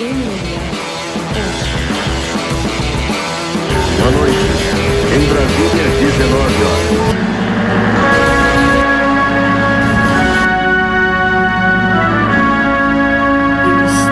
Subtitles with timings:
[0.00, 0.08] Boa
[4.12, 4.34] noite.
[5.14, 6.88] Em Brasília, 19 horas.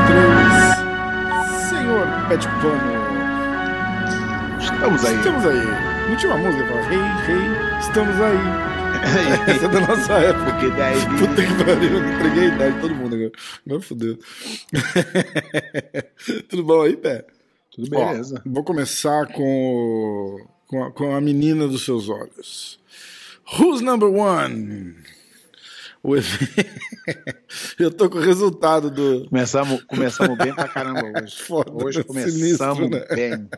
[0.08, 0.52] Três.
[1.70, 2.92] Senhor Pet Pano.
[4.60, 5.16] Estamos aí.
[5.16, 5.66] Estamos aí.
[6.10, 7.46] Não tinha uma música fala, rei, rei,
[7.80, 8.40] estamos aí.
[9.46, 10.52] Essa é da nossa época.
[10.52, 10.96] Porque daí.
[11.18, 13.32] Puta que pariu, eu entreguei a idade de todo mundo agora.
[13.66, 14.18] Agora fodeu.
[16.48, 17.24] Tudo bom aí, Pé?
[17.72, 18.42] Tudo Ó, beleza.
[18.44, 22.78] vou começar com, com, a, com a menina dos seus olhos.
[23.58, 24.94] Who's number one?
[26.02, 26.14] O
[27.78, 29.26] Eu tô com o resultado do.
[29.28, 31.42] Começamos, começamos bem pra caramba hoje.
[31.42, 33.04] Foda, hoje começamos sinistro, né?
[33.14, 33.48] bem.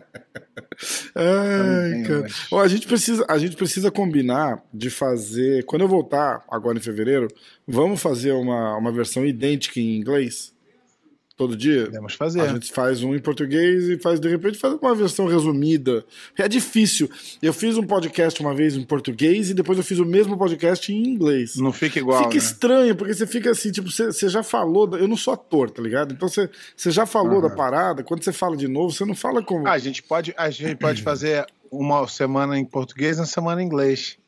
[1.15, 2.21] Ai, bem cara.
[2.21, 2.35] hoje.
[2.51, 5.65] Ó, a, gente precisa, a gente precisa combinar de fazer.
[5.65, 7.29] Quando eu voltar, agora em fevereiro,
[7.67, 10.55] vamos fazer uma, uma versão idêntica em inglês?
[11.41, 11.87] Todo dia?
[11.87, 12.43] Podemos fazer.
[12.43, 16.05] A gente faz um em português e faz, de repente, faz uma versão resumida.
[16.37, 17.09] É difícil.
[17.41, 20.93] Eu fiz um podcast uma vez em português e depois eu fiz o mesmo podcast
[20.93, 21.57] em inglês.
[21.57, 22.25] Não fica igual.
[22.25, 22.37] Fica né?
[22.37, 24.87] estranho, porque você fica assim, tipo, você, você já falou.
[24.87, 26.13] da- Eu não sou ator, tá ligado?
[26.13, 29.43] Então você, você já falou da parada, quando você fala de novo, você não fala
[29.43, 29.67] como.
[29.67, 33.63] Ah, a gente pode, a gente pode fazer uma semana em português e uma semana
[33.63, 34.20] em inglês.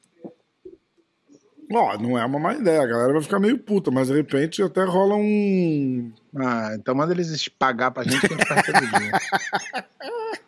[1.70, 4.62] Ó, não é uma má ideia, a galera vai ficar meio puta, mas de repente
[4.62, 6.12] até rola um.
[6.36, 9.12] Ah, então manda eles pagar pra gente que a gente faz todo dia.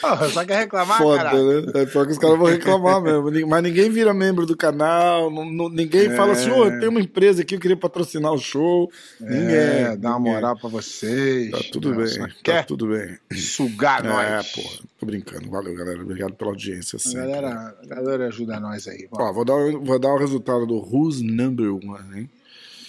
[0.00, 1.60] Porra, só quer reclamar, Foda, cara?
[1.62, 1.72] né?
[1.82, 3.48] É pior que os caras vão reclamar mesmo.
[3.48, 6.16] Mas ninguém vira membro do canal, não- não- ninguém É.
[6.16, 8.90] fala assim, ô, tem uma empresa aqui, eu queria patrocinar o show.
[9.20, 9.54] ninguém.
[9.56, 10.32] É, dá uma ninguém.
[10.34, 11.50] moral pra vocês.
[11.52, 13.16] Tá tudo Não, bem, só tá Quer tudo bem.
[13.36, 14.52] sugar É, nós.
[14.52, 15.48] porra, tô brincando.
[15.50, 16.02] Valeu, galera.
[16.02, 17.20] Obrigado pela audiência sempre.
[17.20, 19.06] galera, galera ajuda nós aí.
[19.12, 22.30] Ó, vou dar, o- vou dar o resultado do Who's Number One, hein?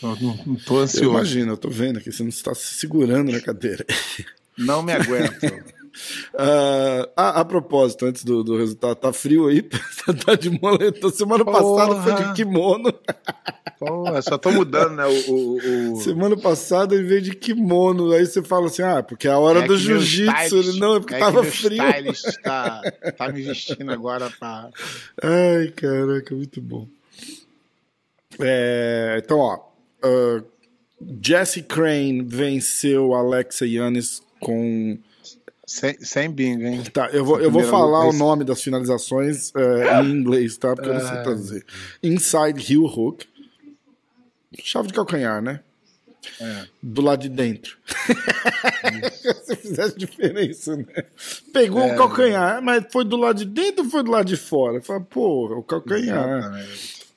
[0.02, 1.09] Não, não- tô ansioso.
[1.11, 3.86] imagino, eu tô vendo aqui, você não está se segurando na cadeira.
[4.58, 5.39] Não me aguento.
[6.38, 9.61] Ah, a, a propósito, antes do, do resultado, tá frio aí?
[10.26, 11.09] tá de moletom.
[11.09, 12.33] Semana passada foi de Porra.
[12.33, 12.93] kimono.
[14.15, 15.05] Eu só tô mudando, né?
[15.05, 18.11] O, o, o- Semana passada ele veio de kimono.
[18.14, 20.80] Aí você fala assim: ah, porque é a hora É do jiu-jitsu.
[20.80, 21.83] Não, é porque é tava frio.
[21.83, 22.82] stylist tá,
[23.17, 24.70] tá me vestindo agora pra.
[25.21, 26.87] Ai, caraca, muito bom.
[28.39, 29.59] É, então, ó.
[30.03, 30.42] ah,
[31.21, 34.98] Jesse Crane venceu Alexa Yanis com.
[35.66, 36.84] Sem, sem bingo, hein?
[36.92, 40.76] Tá, eu vou, eu vou falar o nome das finalizações é, em inglês, tá?
[40.76, 41.24] Porque eu não sei Ah.
[41.24, 41.66] traduzir.
[42.04, 43.26] Inside heel hook.
[44.62, 45.62] Chave de calcanhar, né?
[46.40, 46.64] É.
[46.82, 47.78] Do lado de dentro.
[49.46, 50.86] Se fizesse diferença, né?
[51.54, 51.94] Pegou É.
[51.94, 54.82] o calcanhar, mas foi do lado de dentro ou foi do lado de fora?
[54.82, 56.66] Fala, porra, o calcanhar.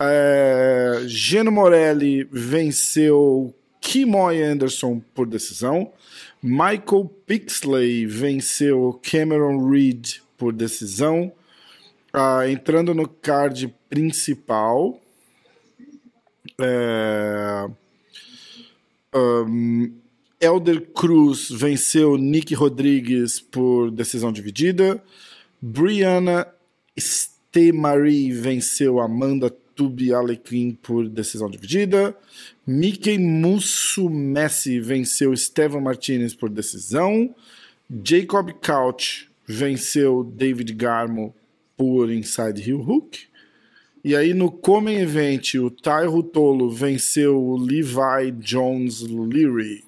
[0.01, 5.93] É, Geno Morelli venceu Kimoy Anderson por decisão.
[6.43, 11.33] Michael Pixley venceu Cameron Reed por decisão.
[12.13, 15.01] Ah, entrando no card principal.
[16.59, 17.69] É,
[19.15, 19.93] um,
[20.41, 25.03] Elder Cruz venceu Nick Rodrigues por decisão dividida.
[25.61, 26.47] Brianna
[26.99, 32.17] Stemarie venceu Amanda Tubi Alecrim por decisão dividida.
[32.67, 37.35] Mickey Musso Messi venceu Estevan Martinez por decisão.
[38.03, 41.35] Jacob Couch venceu David Garmo
[41.77, 43.29] por inside heel hook.
[44.03, 49.85] E aí no Common Event, o Ty Rutolo venceu o Levi Jones Leary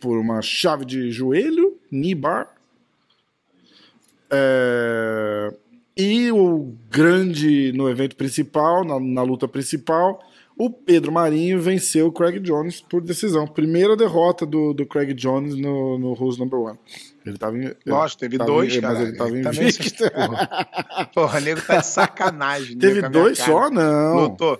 [0.00, 2.54] por uma chave de joelho, knee bar.
[4.30, 5.54] É,
[5.98, 10.20] E o grande no evento principal, na, na luta principal,
[10.56, 13.46] o Pedro Marinho venceu o Craig Jones por decisão.
[13.48, 16.78] Primeira derrota do, do Craig Jones no, no Who's Number One.
[17.26, 18.94] Ele tava em, Lógico, teve tava dois, em- cara.
[18.94, 20.04] Mas ele tava invicto.
[20.04, 21.08] essas porra.
[21.14, 22.78] Porra, o nego tá de sacanagem.
[22.78, 23.68] Teve dois só?
[23.70, 24.14] Não.
[24.28, 24.58] Lutou.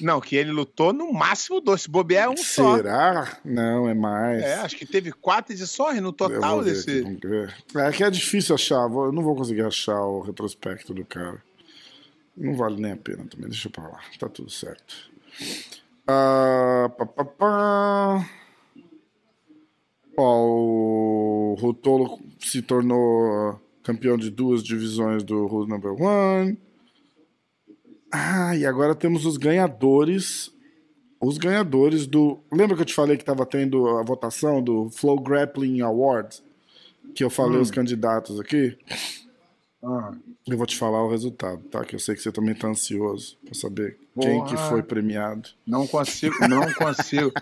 [0.00, 1.82] Não, que ele lutou no máximo dois.
[1.82, 2.76] Se bobear é um só.
[2.76, 3.38] Será?
[3.44, 4.42] Não, é mais.
[4.42, 7.00] É, acho que teve quatro edições no total desse.
[7.00, 7.78] aqui.
[7.78, 8.90] É que é difícil achar.
[8.90, 11.42] Eu não vou conseguir achar o retrospecto do cara.
[12.36, 13.48] Não vale nem a pena também.
[13.48, 14.00] Deixa eu pra lá.
[14.18, 15.10] Tá tudo certo.
[16.06, 18.30] Ah, pá, pá, pá.
[20.16, 26.58] Ó, o Rotolo se tornou campeão de duas divisões do Who's Number One.
[28.10, 30.52] Ah, e agora temos os ganhadores.
[31.20, 32.38] Os ganhadores do.
[32.50, 36.42] Lembra que eu te falei que estava tendo a votação do Flow Grappling Awards?
[37.14, 38.76] Que eu falei os candidatos aqui?
[39.82, 40.12] Ah,
[40.46, 41.84] Eu vou te falar o resultado, tá?
[41.84, 43.98] Que eu sei que você também tá ansioso pra saber.
[44.20, 44.68] Quem que Porra.
[44.68, 45.48] foi premiado.
[45.66, 47.32] Não consigo, não consigo,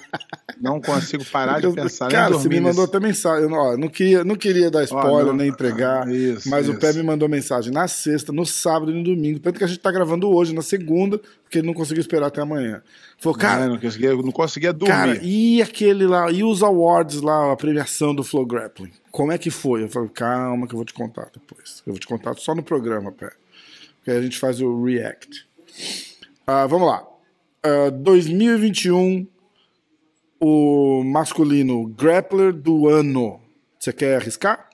[0.61, 2.09] não consigo parar de pensar.
[2.11, 3.45] cara, nem você me mandou até mensagem.
[3.45, 6.73] Eu, ó, não, queria, não queria dar spoiler não, nem entregar, ah, isso, mas o
[6.73, 6.81] isso.
[6.81, 9.39] Pé me mandou mensagem na sexta, no sábado e no domingo.
[9.39, 12.41] Tanto que a gente tá gravando hoje, na segunda, porque ele não conseguiu esperar até
[12.41, 12.83] amanhã.
[13.19, 14.95] Falou, cara, Cara, não conseguia, não conseguia dormir.
[14.95, 18.93] Cara, e aquele lá, e os awards lá, a premiação do Flow Grappling?
[19.11, 19.83] Como é que foi?
[19.83, 21.83] Eu falei, calma que eu vou te contar depois.
[21.87, 23.33] Eu vou te contar só no programa, pé.
[23.97, 25.49] Porque aí a gente faz o react.
[26.50, 27.06] Ah, vamos lá.
[27.62, 29.27] Ah, 2021,
[30.41, 33.39] o masculino grappler do ano.
[33.79, 34.71] Você quer arriscar?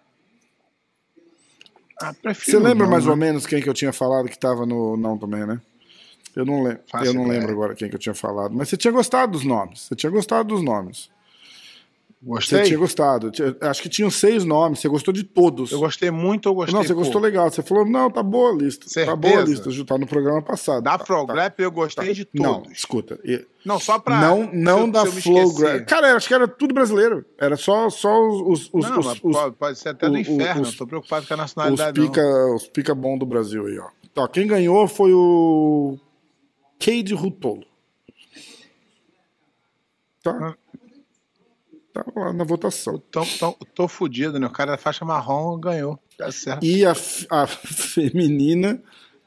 [2.00, 3.11] Ah, Você lembra não, mais né?
[3.11, 4.97] ou menos quem que eu tinha falado que tava no.
[4.97, 5.61] Não, também, né?
[6.37, 8.55] Eu não, eu não lembro agora quem que eu tinha falado.
[8.55, 9.81] Mas você tinha gostado dos nomes.
[9.81, 11.11] Você tinha gostado dos nomes.
[12.26, 12.62] Você Gostei?
[12.62, 13.31] tinha gostado.
[13.61, 14.79] Acho que tinham seis nomes.
[14.81, 15.71] Você gostou de todos.
[15.73, 17.26] Eu gostei muito, eu gostei não, você gostou pouco.
[17.26, 17.50] legal.
[17.50, 18.87] Você falou, não, tá boa a lista.
[18.87, 19.17] Tá Certeza?
[19.17, 19.71] boa a lista.
[19.71, 20.82] Ju, Tá no programa passado.
[20.82, 21.53] Da tá, Flow tá.
[21.59, 22.73] Eu gostei de Não, todos.
[22.79, 23.21] escuta.
[23.25, 24.21] e- Não, só pra...
[24.23, 25.61] não não eu- da se eu me Flow esquecer.
[25.81, 27.26] Gra- Cara, acho que era tudo brasileiro.
[27.38, 30.62] Era só, só os, os, os, Não, os, os- pode, ser até do inferno.
[30.62, 32.23] os- Não tô preocupado com a os nacionalidade, pica,
[32.55, 33.88] os pica bom do Brasil aí, ó.
[34.17, 35.99] Ó, Quem ganhou foi o
[36.81, 37.65] Cade Rutolo.
[40.23, 40.56] Tá.
[41.94, 43.00] Tá lá na votação.
[43.08, 44.49] Tô, tô, tô fudido, né?
[44.49, 45.96] O cara da faixa marrom ganhou.
[46.19, 46.67] Tá certo.
[46.67, 46.91] E a,
[47.31, 48.82] a feminina,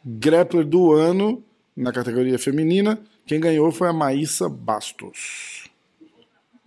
[0.06, 1.42] grappler do ano,
[1.76, 5.70] na categoria feminina, quem ganhou foi a Maísa Bastos.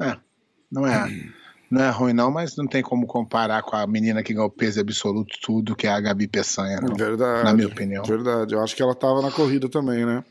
[0.01, 0.17] É,
[0.73, 1.31] não é,
[1.71, 4.81] não é ruim não, mas não tem como comparar com a menina que ganhou peso
[4.81, 6.95] absoluto tudo, que é a Gabi Peçanha, não.
[6.95, 7.45] Verdade.
[7.45, 8.03] Na minha opinião.
[8.05, 8.55] Verdade.
[8.55, 10.25] Eu acho que ela tava na corrida também, né?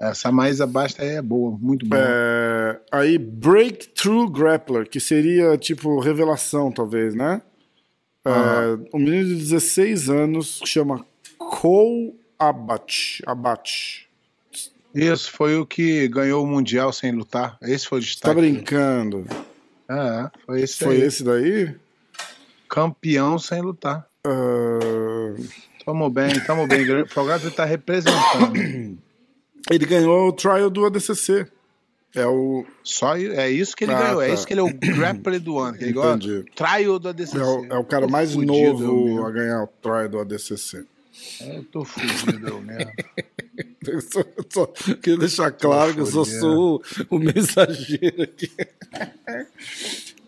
[0.00, 2.00] Essa mais abaixo aí é boa, muito boa.
[2.02, 7.42] É, aí, Breakthrough Grappler, que seria tipo revelação, talvez, né?
[8.24, 8.30] É,
[8.94, 11.04] um menino de 16 anos chama
[11.36, 13.22] Cole Abat.
[13.26, 14.08] Abat.
[14.94, 17.58] Isso foi o que ganhou o Mundial sem lutar.
[17.62, 18.40] Esse foi o Tá destaque.
[18.40, 19.26] brincando?
[19.88, 21.02] É, foi esse Foi aí.
[21.02, 21.74] esse daí?
[22.68, 24.06] Campeão sem lutar.
[24.26, 25.34] Ah,
[25.84, 27.02] Tamo bem, tamo bem.
[27.02, 28.98] O Fogado tá representando.
[29.68, 31.46] ele ganhou o trial do ADCC.
[32.14, 34.22] É o, Só é isso que ele Ah, ganhou.
[34.22, 34.34] É tá.
[34.34, 35.76] isso que ele é o grappler do ano.
[35.78, 36.44] Que ele Entendi.
[36.56, 37.38] trial do ADCC.
[37.38, 40.84] é o, é o cara mais fudido, novo a ganhar o trial do ADCC.
[41.40, 42.90] Eu tô fudido eu mesmo.
[43.86, 48.50] Eu só, eu só queria deixar claro que eu só sou o, o mensageiro aqui.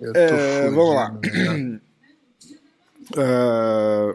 [0.01, 1.19] Eu tô É, fudido vamos lá.
[3.17, 4.15] Ah,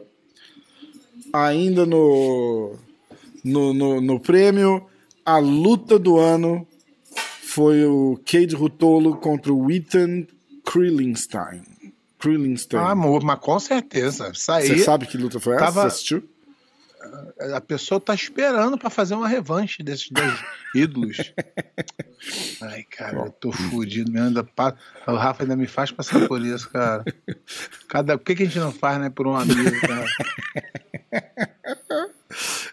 [1.33, 2.75] ainda no,
[3.43, 4.85] no, no, no prêmio,
[5.27, 6.65] a luta do ano
[7.43, 10.25] foi o Cade Rutolo contra o Ethan
[10.65, 11.63] Krillenstein.
[12.17, 12.79] Krillenstein.
[12.81, 14.31] Ah, amor, mas com certeza.
[14.33, 15.65] Você sabe que luta foi essa?
[15.65, 16.29] tava- Você assistiu?
[17.53, 20.33] a pessoa tá esperando pra fazer uma revanche desses dois
[20.75, 21.31] ídolos.
[22.61, 24.27] Ai, cara, eu tô fudido mesmo.
[24.27, 24.75] Ainda pa-
[25.05, 27.05] O Rafa ainda me faz passar por isso, cara.
[27.87, 28.17] Cada...
[28.17, 30.05] Por que, que a gente não faz, né, por um amigo, cara?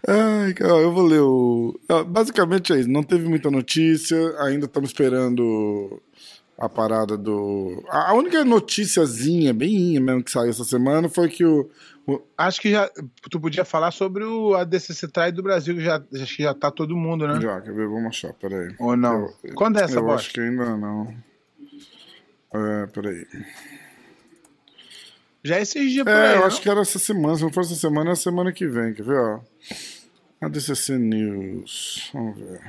[0.07, 1.79] Ai, cara, eu vou ler o.
[1.89, 2.91] Ah, Basicamente é isso.
[2.91, 4.17] Não teve muita notícia.
[4.43, 6.01] Ainda estamos esperando
[6.59, 7.83] a parada do.
[7.89, 11.71] A a única noticiazinha, bem mesmo, que saiu essa semana foi que o.
[12.07, 12.91] o- Acho que já
[13.31, 16.71] tu podia falar sobre o ADCC Trai do Brasil, que já, acho que já tá
[16.71, 17.41] todo mundo, né?
[17.41, 17.87] Já, quer ver?
[17.89, 18.75] Vamos achar, peraí.
[18.79, 19.33] Ou não?
[19.43, 20.21] Eu- Quando é essa Eu bosta?
[20.21, 21.15] acho que ainda não.
[22.53, 23.27] É, peraí.
[25.45, 26.47] Já é esses dias por É, aí, eu não?
[26.47, 27.37] acho que era essa semana.
[27.37, 28.95] Se não for essa semana, é a semana que vem.
[28.95, 29.41] Quer ver, ó?
[30.41, 32.11] A DCC News.
[32.15, 32.61] Vamos ver.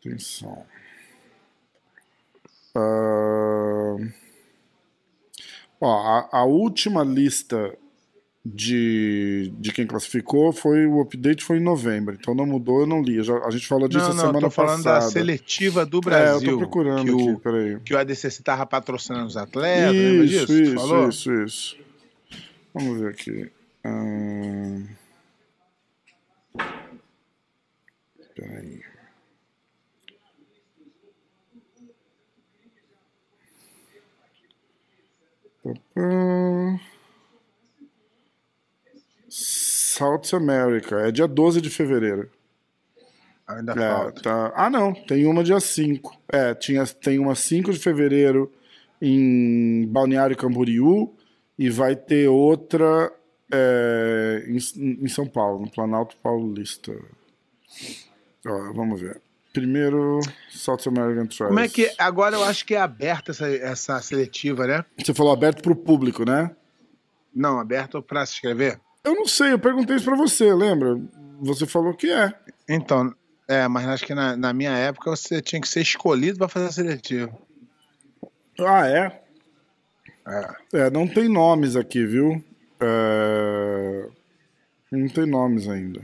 [0.00, 0.66] Atenção.
[2.74, 3.96] Ah,
[5.80, 7.76] Ó, a, a última lista
[8.44, 13.00] de, de quem classificou foi o update foi em novembro, então não mudou, eu não
[13.00, 13.22] li.
[13.22, 15.04] Já- a gente falou disso Não, não, semana tô falando passada.
[15.06, 16.48] da seletiva do É, Brasil.
[16.48, 17.80] eu tô procurando que aqui, o, peraí.
[17.80, 19.94] que o ADCC tava patrocinando os atletas,
[20.30, 21.76] Isso, isso, isso, isso.
[22.74, 23.50] Vamos ver aqui.
[23.84, 24.86] Ahn,
[28.34, 28.80] Peraí.
[35.62, 36.80] Papá.
[40.24, 40.96] South America.
[41.00, 42.30] É dia 12 de fevereiro.
[43.46, 44.22] Ainda É, falta.
[44.22, 44.52] tá.
[44.54, 44.92] Ah, não.
[44.94, 46.16] Tem uma dia 5.
[46.28, 48.50] É, tinha, tem uma 5 de fevereiro
[49.00, 51.12] em Balneário Camboriú
[51.58, 53.12] e vai ter outra
[53.52, 54.56] é, em,
[55.04, 56.92] em São Paulo, no Planalto Paulista.
[58.46, 59.20] Ó, vamos ver.
[59.52, 61.48] Primeiro, South American Trials.
[61.48, 61.92] Como é que.
[61.98, 64.84] Agora eu acho que é aberta essa, essa seletiva, né?
[64.98, 66.50] Você falou aberto pro público, né?
[67.34, 68.80] Não, aberto pra se inscrever?
[69.04, 71.00] Eu não sei, eu perguntei isso pra você, lembra?
[71.40, 72.32] Você falou que é.
[72.68, 73.12] Então,
[73.48, 76.72] é, mas acho que na, na minha época você tinha que ser escolhido para fazer
[76.72, 77.36] seletivo.
[78.60, 79.22] Ah, é?
[80.26, 80.56] É.
[80.84, 82.42] É, não tem nomes aqui, viu?
[82.80, 84.08] É,
[84.90, 86.00] Não tem nomes ainda.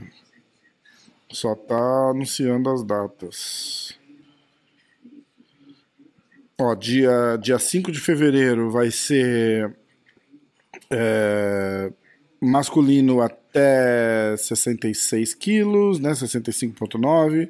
[1.31, 3.97] Só tá anunciando as datas.
[6.59, 9.73] Ó, dia, dia 5 de fevereiro vai ser
[10.89, 11.91] é,
[12.39, 16.11] masculino até 66 quilos, né?
[16.11, 17.49] 65,9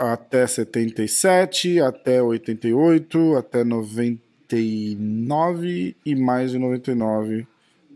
[0.00, 7.46] até 77, até 88, até 99 e mais de 99.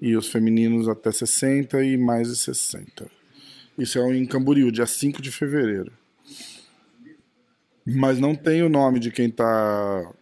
[0.02, 3.06] E os femininos até 60 e mais de 60.
[3.78, 5.90] Isso é em Camboriú, dia 5 de fevereiro.
[7.86, 10.12] Mas não tem o nome de quem tá.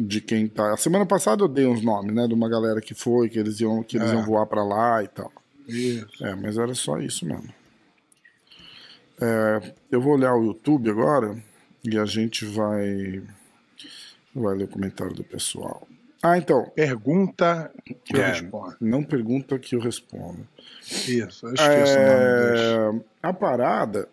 [0.00, 0.72] De quem tá.
[0.72, 2.28] A semana passada eu dei uns nomes, né?
[2.28, 4.14] De uma galera que foi, que eles iam, que eles É.
[4.14, 5.32] iam voar pra lá e tal.
[5.66, 6.24] Isso.
[6.24, 7.52] É, mas era só isso mesmo.
[9.20, 11.36] É, eu vou olhar o YouTube agora
[11.84, 13.22] e a gente vai
[14.34, 15.86] vai ler o comentário do pessoal.
[16.22, 16.70] Ah, então.
[16.76, 17.70] Pergunta
[18.04, 18.76] que eu é, respondo.
[18.80, 20.46] não pergunta que eu respondo.
[21.08, 22.02] Isso, eu esqueço o
[22.92, 23.00] nome.
[23.00, 24.08] É, a parada,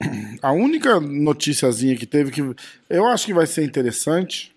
[0.42, 2.40] a única noticiazinha que teve que
[2.88, 4.52] eu acho que vai ser interessante.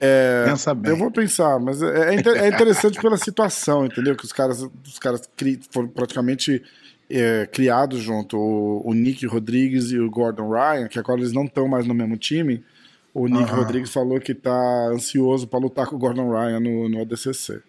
[0.00, 0.90] É, Pensa bem.
[0.92, 4.16] eu vou pensar, mas é, é é interessante pela situação, entendeu?
[4.16, 6.62] Que os caras, os caras cri- foram praticamente
[7.10, 11.44] é, criados junto, o, o Nick Rodrigues e o Gordon Ryan, que agora eles não
[11.44, 12.64] estão mais no mesmo time.
[13.12, 13.56] O Nick Aham.
[13.56, 17.60] Rodrigues falou que tá ansioso para lutar com o Gordon Ryan no, no ADCC.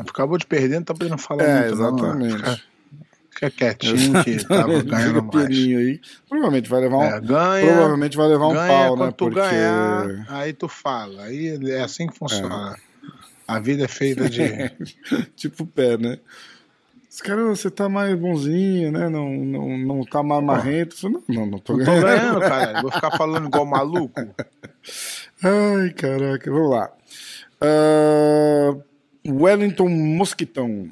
[0.00, 1.76] Acabou de perder, não tá podendo falar É, muito.
[1.76, 1.88] não.
[1.88, 2.36] exatamente.
[2.36, 2.60] Fica,
[3.40, 5.48] fica quietinho que tava ganhando mais.
[5.48, 6.00] aí.
[6.28, 9.14] Provavelmente vai levar um, É, ganha, provavelmente vai levar um ganha pau, né?
[9.16, 11.22] Porque ganhar, aí tu fala.
[11.24, 12.76] Aí é assim que funciona.
[13.48, 14.42] A vida é feita de.
[15.34, 16.18] tipo o pé, né?
[17.10, 19.08] Os caras, você tá mais bonzinho, né?
[19.08, 20.96] Não, não, não tá mais marrento.
[21.10, 22.04] Não, não, não tô Não tô ganhando.
[22.04, 22.82] ganhando, cara.
[22.82, 24.14] Vou ficar falando igual maluco.
[25.42, 26.92] Ai, caraca, vamos lá.
[27.60, 28.76] Ah,
[29.26, 30.88] Wellington Mosquitão.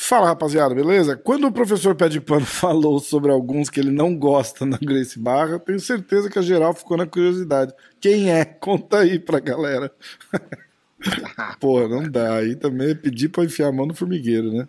[0.00, 1.16] Fala, rapaziada, beleza?
[1.16, 5.18] Quando o professor Pé de Pano falou sobre alguns que ele não gosta na Grace
[5.18, 7.72] Barra, tenho certeza que a geral ficou na curiosidade.
[8.00, 8.44] Quem é?
[8.62, 9.90] Conta aí pra galera.
[11.58, 12.34] Pô, não dá.
[12.36, 14.68] Aí também é pedir pra enfiar a mão no formigueiro, né?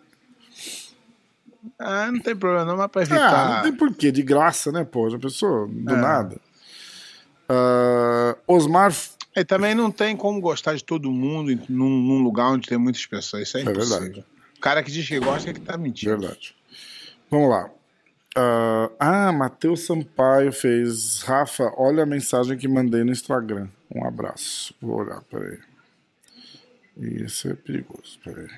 [1.78, 3.56] Ah, não tem problema, não, mas pra Ah, evitar.
[3.56, 5.10] não tem porquê, de graça, né, pô?
[5.12, 5.68] Já pensou?
[5.68, 6.02] Do É.
[6.02, 6.42] nada.
[7.48, 8.92] Ah, Osmar.
[9.36, 13.06] E também não tem como gostar de todo mundo num, num lugar onde tem muitas
[13.06, 13.44] pessoas.
[13.48, 14.00] Isso é, É impossível.
[14.00, 14.26] verdade.
[14.60, 16.20] O cara que diz que gosta é que tá mentindo.
[16.20, 16.54] Verdade.
[17.32, 17.72] Vamos lá.
[18.36, 21.22] Ah, ah, Matheus Sampaio fez.
[21.22, 23.70] Rafa, olha a mensagem que mandei no Instagram.
[23.90, 24.76] Um abraço.
[24.82, 25.60] Vou olhar, peraí.
[26.98, 28.50] Isso é perigoso, peraí.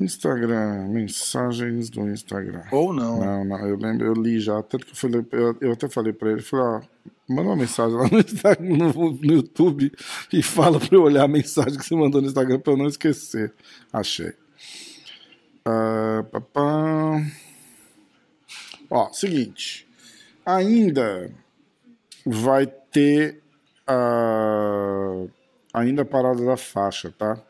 [0.00, 2.64] Instagram, mensagens do Instagram.
[2.72, 3.20] Ou não.
[3.20, 6.12] Não, não, eu lembro, eu li já, tanto que eu, falei, eu, eu até falei
[6.12, 6.80] pra ele, falei, ó,
[7.28, 9.92] manda uma mensagem lá no, Instagram, no, no YouTube
[10.32, 12.86] e fala pra eu olhar a mensagem que você mandou no Instagram pra eu não
[12.86, 13.52] esquecer.
[13.92, 14.34] Achei.
[15.64, 17.24] Ah, papá.
[18.90, 19.86] Ó, seguinte,
[20.44, 21.30] ainda
[22.26, 23.40] vai ter
[23.86, 25.26] a
[25.72, 27.42] ainda a parada da faixa, tá?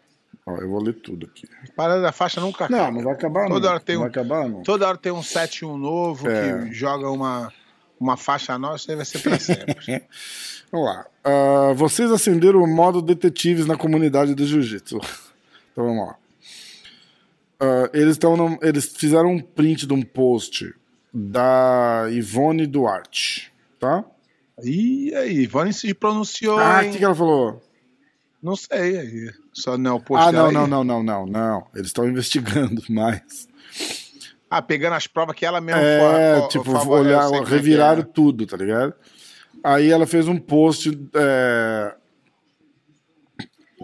[0.46, 1.48] Ó, eu vou ler tudo aqui.
[1.74, 2.92] Parada da faixa nunca Não, acaba.
[2.96, 3.70] não vai acabar Toda não.
[3.74, 4.62] hora tem não um- vai acabar não.
[4.62, 6.66] Toda hora tem um 7-1 novo É.
[6.66, 7.52] que joga uma,
[7.98, 9.74] uma faixa nova, isso aí vai ser pra sempre.
[10.70, 11.06] Vamos lá.
[11.22, 14.98] Ah, vocês acenderam o modo detetives na comunidade do jiu-jitsu.
[15.72, 16.16] Então vamos lá.
[17.58, 18.16] Ah, eles,
[18.62, 20.72] eles fizeram um print de um post
[21.12, 24.04] da Ivone Duarte, tá?
[24.62, 27.60] Ih, aí, Ivone se pronunciou, Ah, o que, que ela falou?
[28.44, 29.32] Não sei aí.
[29.54, 31.66] Só não é o post Ah, não, não, não, não, não, não.
[31.74, 33.48] Eles estão investigando mais.
[34.50, 38.04] Ah, pegando as provas que ela mesma É, tipo, favor- olhar, é reviraram é.
[38.04, 38.92] tudo, tá ligado?
[39.64, 41.94] Aí ela fez um post, é,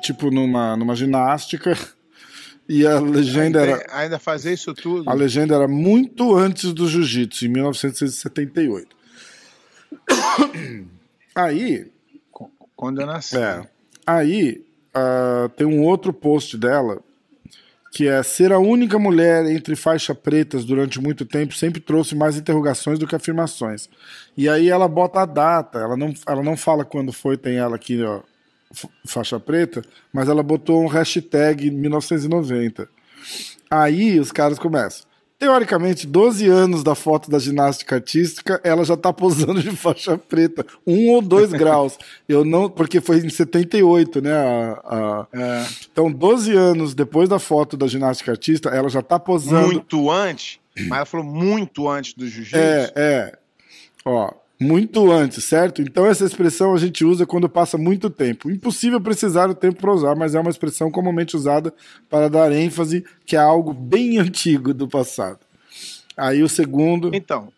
[0.02, 1.72] tipo, numa, numa ginástica,
[2.68, 3.86] e a legenda Ainda, era.
[3.96, 5.08] ainda fazer isso tudo.
[5.08, 8.94] A legenda era muito antes do jiu-jitsu, em 1978.
[11.34, 11.90] Aí,
[12.76, 13.36] Quando eu nasci.
[13.38, 13.66] é,
[14.16, 14.64] aí
[14.94, 17.00] ah, tem um outro post dela
[17.92, 22.36] que é ser a única mulher entre faixa pretas durante muito tempo sempre trouxe mais
[22.36, 23.88] interrogações do que afirmações.
[24.36, 27.74] E aí ela bota a data, ela não, ela não fala quando foi, tem ela
[27.74, 28.20] aqui, ó,
[29.04, 32.88] faixa preta, mas ela botou um hashtag 1990.
[33.68, 35.09] Aí os caras começam.
[35.40, 40.66] Teoricamente, 12 anos da foto da ginástica artística, ela já tá posando de faixa preta,
[40.86, 41.98] um ou dois graus.
[42.28, 44.34] Eu não, porque foi em 78, né?
[44.34, 45.26] A, a...
[45.32, 45.66] É.
[45.90, 49.68] Então, 12 anos depois da foto da ginástica artista, ela já tá posando.
[49.68, 52.58] Muito antes, mas ela falou muito antes do jiu-jitsu.
[52.58, 53.38] É, é.
[54.04, 54.30] Ó,
[54.60, 55.80] muito antes, certo?
[55.80, 58.50] Então essa expressão a gente usa quando passa muito tempo.
[58.50, 61.72] Impossível precisar o tempo para usar, mas é uma expressão comumente usada
[62.10, 65.38] para dar ênfase que é algo bem antigo do passado.
[66.16, 67.10] Aí o segundo.
[67.14, 67.50] Então,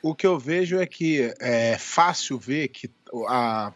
[0.00, 2.88] o, que eu vejo é que é fácil ver que
[3.28, 3.72] a,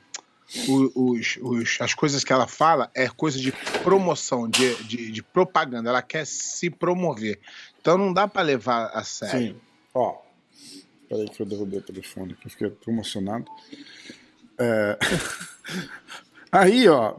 [0.95, 3.51] os, os- as coisas que ela fala é coisa de
[3.83, 5.91] promoção, de, de, de propaganda.
[5.91, 7.41] Ela quer se promover.
[7.81, 9.55] Então não dá para levar a sério.
[9.55, 9.57] Sim.
[9.93, 10.28] Ó.
[11.09, 13.47] Peraí que eu derrubei o telefone aqui, fiquei tão emocionado.
[14.59, 14.99] É,
[16.51, 17.15] Aí, ó.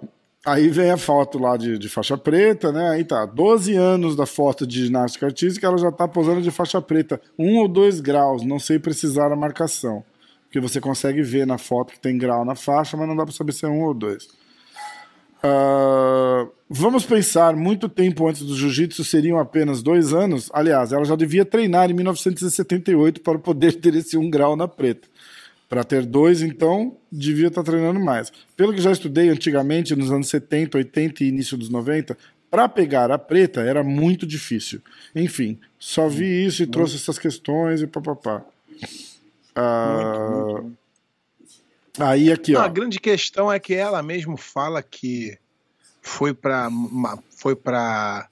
[0.46, 2.89] Aí vem a foto lá de, de faixa preta, né?
[2.91, 6.81] Aí tá, 12 anos da foto de ginástica artística, ela já tá posando de faixa
[6.81, 7.22] preta.
[7.38, 10.03] Um ou dois graus, não sei precisar a marcação.
[10.46, 13.34] Porque você consegue ver na foto que tem grau na faixa, mas não dá pra
[13.34, 14.29] saber se é um ou dois.
[15.43, 20.49] Ah, vamos pensar, muito tempo antes do jiu-jitsu seriam apenas dois anos.
[20.53, 25.07] Aliás, ela já devia treinar em 1978 para poder ter esse um grau na preta.
[25.67, 28.31] Para ter dois, então, devia estar treinando mais.
[28.57, 32.17] Pelo que já estudei antigamente, nos anos 70, 80 e início dos 90,
[32.49, 34.81] para pegar a preta era muito difícil.
[35.15, 38.43] Enfim, só vi isso e trouxe essas questões e papapá.
[39.55, 40.63] Ah,
[41.99, 42.63] Aí aqui, Não, ó.
[42.63, 45.38] a grande questão é que ela mesmo fala que
[46.01, 46.70] foi para
[47.29, 48.27] foi para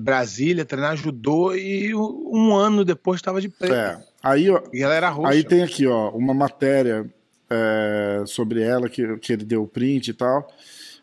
[0.00, 3.74] Brasília treinar judô e um ano depois estava de preto.
[3.74, 4.02] É.
[4.22, 5.30] Aí, ó, E ela era roxa.
[5.30, 7.08] Aí tem aqui, ó, uma matéria
[7.48, 10.52] é, sobre ela que, que ele deu o print e tal.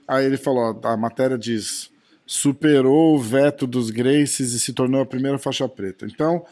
[0.08, 1.90] Aí ele falou, ó, a matéria diz
[2.26, 6.06] superou o veto dos Gracies e se tornou a primeira faixa preta.
[6.06, 6.44] Então,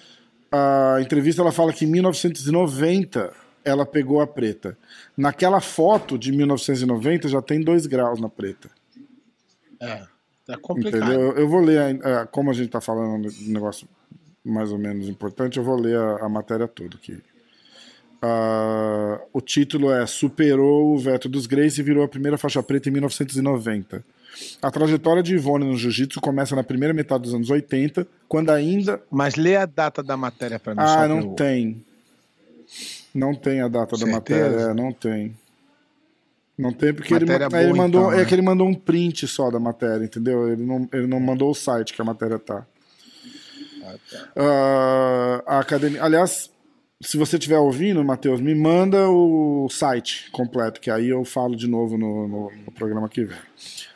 [0.51, 3.33] a entrevista ela fala que em 1990
[3.65, 4.77] ela pegou a preta.
[5.17, 8.69] Naquela foto de 1990 já tem dois graus na preta.
[9.83, 10.03] É,
[10.45, 11.03] tá complicado.
[11.03, 11.31] Entendeu?
[11.37, 13.87] Eu vou ler, a- como a gente tá falando de um negócio
[14.43, 17.21] mais ou menos importante, eu vou ler a, a matéria toda aqui.
[18.21, 22.87] Ah, o título é Superou o veto dos Grace e virou a primeira faixa preta
[22.87, 24.03] em 1990.
[24.61, 29.01] A trajetória de Ivone no jiu-jitsu começa na primeira metade dos anos 80, quando ainda.
[29.11, 30.81] Mas lê a data da matéria para mim.
[30.81, 31.83] Ah, não eu- tem.
[33.13, 34.11] Não tem a data da Certeza?
[34.15, 35.35] matéria, é, não tem.
[36.57, 38.25] Não tem porque ele, ma- ele boa, mandou, então, é né?
[38.25, 40.47] que ele mandou um print só da matéria, entendeu?
[40.51, 42.65] Ele não, ele não mandou o site que a matéria tá.
[43.83, 44.31] Ah, tá.
[44.35, 46.49] Ah, a academia, aliás,
[47.01, 51.67] se você estiver ouvindo, Matheus, me manda o site completo, que aí eu falo de
[51.67, 53.37] novo no, no- no programa que vem.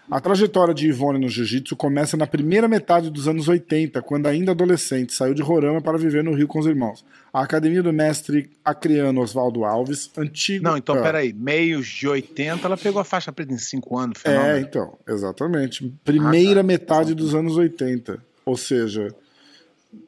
[0.09, 4.51] A trajetória de Ivone no jiu-jitsu começa na primeira metade dos anos 80, quando ainda
[4.51, 7.03] adolescente, saiu de Roraima para viver no Rio com os irmãos.
[7.33, 10.63] A academia do mestre acreano Oswaldo Alves, antigo...
[10.63, 11.33] Não, então Ah, peraí.
[11.33, 14.19] Meios de 80, ela pegou a faixa preta em 5 anos.
[14.23, 14.59] É, Fenômeno.
[14.59, 15.93] então, exatamente.
[16.05, 16.67] Primeira Ah, tá.
[16.67, 18.17] metade dos anos 80.
[18.45, 19.13] Ou seja,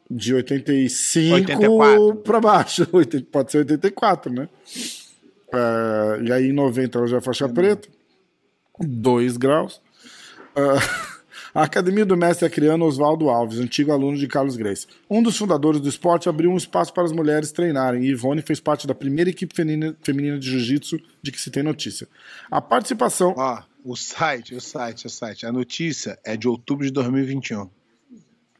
[0.09, 2.15] de 85 84.
[2.23, 2.87] para baixo.
[2.93, 4.47] 80 Pode ser 84, né?
[5.53, 7.89] É, e aí em 90 ela já é faixa preta.
[8.79, 9.81] 2 graus.
[10.55, 10.79] Ah,
[11.53, 14.87] a Academia do Mestre Acriano Oswaldo Alves, antigo aluno de Carlos Grace.
[15.09, 18.59] Um dos fundadores do esporte abriu um espaço para as mulheres treinarem e Ivone fez
[18.59, 22.07] parte da primeira equipe feminina, feminina de jiu-jitsu de que se tem notícia.
[22.51, 23.33] A participação.
[23.37, 25.45] Ó, o site, o site, o site.
[25.45, 27.69] A notícia é de outubro de 2021.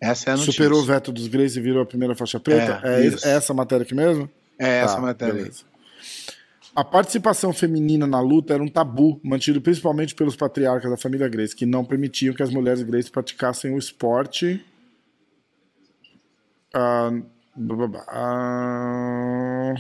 [0.02, 0.54] Essa é a notícia.
[0.54, 2.80] Superou o veto dos Grace e virou a primeira faixa preta?
[2.84, 3.28] É, É, isso.
[3.28, 4.30] é essa matéria aqui mesmo?
[4.58, 5.44] É essa Tá, matéria.
[5.44, 5.52] aí.
[6.76, 11.56] A participação feminina na luta era um tabu, mantido principalmente pelos patriarcas da família Grace,
[11.56, 14.64] que não permitiam que as mulheres Grace praticassem o esporte.
[16.74, 17.12] Ah,
[18.08, 19.74] ah,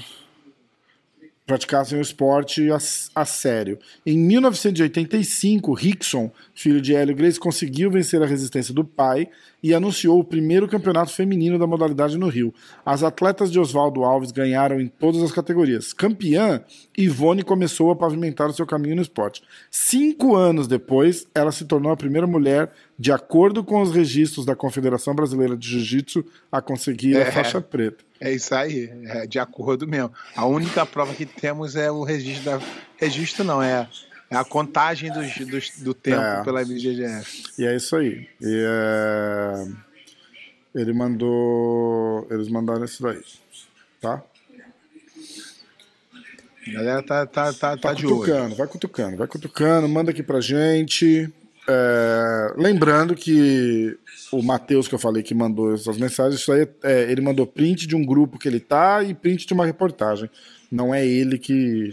[1.45, 2.77] praticassem o esporte a,
[3.15, 3.79] a sério.
[4.05, 9.27] Em 1985, Rickson, filho de Hélio Grace, conseguiu vencer a resistência do pai
[9.61, 12.53] e anunciou o primeiro campeonato feminino da modalidade no Rio.
[12.85, 15.91] As atletas de Oswaldo Alves ganharam em todas as categorias.
[15.93, 16.61] Campeã,
[16.97, 19.41] Ivone começou a pavimentar o seu caminho no esporte.
[19.69, 24.55] Cinco anos depois, ela se tornou a primeira mulher, de acordo com os registros da
[24.55, 27.31] Confederação Brasileira de Jiu-Jitsu, a conseguir a É.
[27.31, 28.03] faixa preta.
[28.21, 30.11] É isso aí, é de acordo mesmo.
[30.35, 32.61] A única prova que temos é o registro da.
[32.97, 33.87] Registro não, é,
[34.29, 36.43] é a contagem dos, dos- do tempo É.
[36.43, 37.43] pela IBGF.
[37.57, 38.27] E é isso aí.
[38.41, 39.67] E, é,
[40.75, 42.27] Ele mandou.
[42.29, 43.21] Eles mandaram isso daí.
[43.99, 44.23] Tá?
[46.67, 48.17] A galera tá, tá, tá, tá Tá de olho.
[48.17, 51.31] cutucando, vai cutucando, vai cutucando, manda aqui pra gente.
[51.67, 53.97] É, lembrando que
[54.31, 57.87] o Matheus que eu falei que mandou essas mensagens, isso aí é, ele mandou print
[57.87, 60.29] de um grupo que ele tá e print de uma reportagem.
[60.71, 61.89] Não é ele que,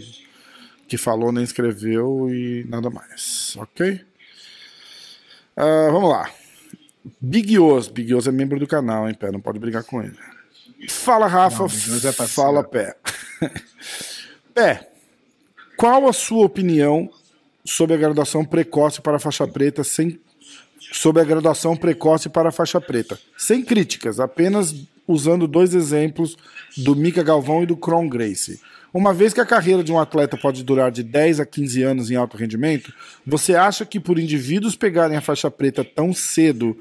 [0.87, 3.55] que falou nem escreveu e nada mais.
[3.57, 4.01] Ok?
[5.57, 6.31] Uh, vamos lá.
[7.19, 7.87] Big Os.
[7.87, 9.31] Big Os é membro do canal, hein, Pé?
[9.31, 10.17] Não pode brigar com ele.
[10.89, 11.63] Fala, Rafa.
[11.63, 12.95] Não, é fala, Pé.
[14.53, 14.89] Pé,
[15.75, 17.09] qual a sua opinião
[17.65, 20.19] sobre a graduação precoce para a faixa preta sem
[20.91, 24.73] sobre a graduação precoce para a faixa preta, sem críticas, apenas
[25.07, 26.37] usando dois exemplos
[26.75, 28.59] do Mika Galvão e do Cron Grace.
[28.93, 32.11] Uma vez que a carreira de um atleta pode durar de 10 a 15 anos
[32.11, 32.93] em alto rendimento,
[33.25, 36.77] você acha que por indivíduos pegarem a faixa preta tão cedo,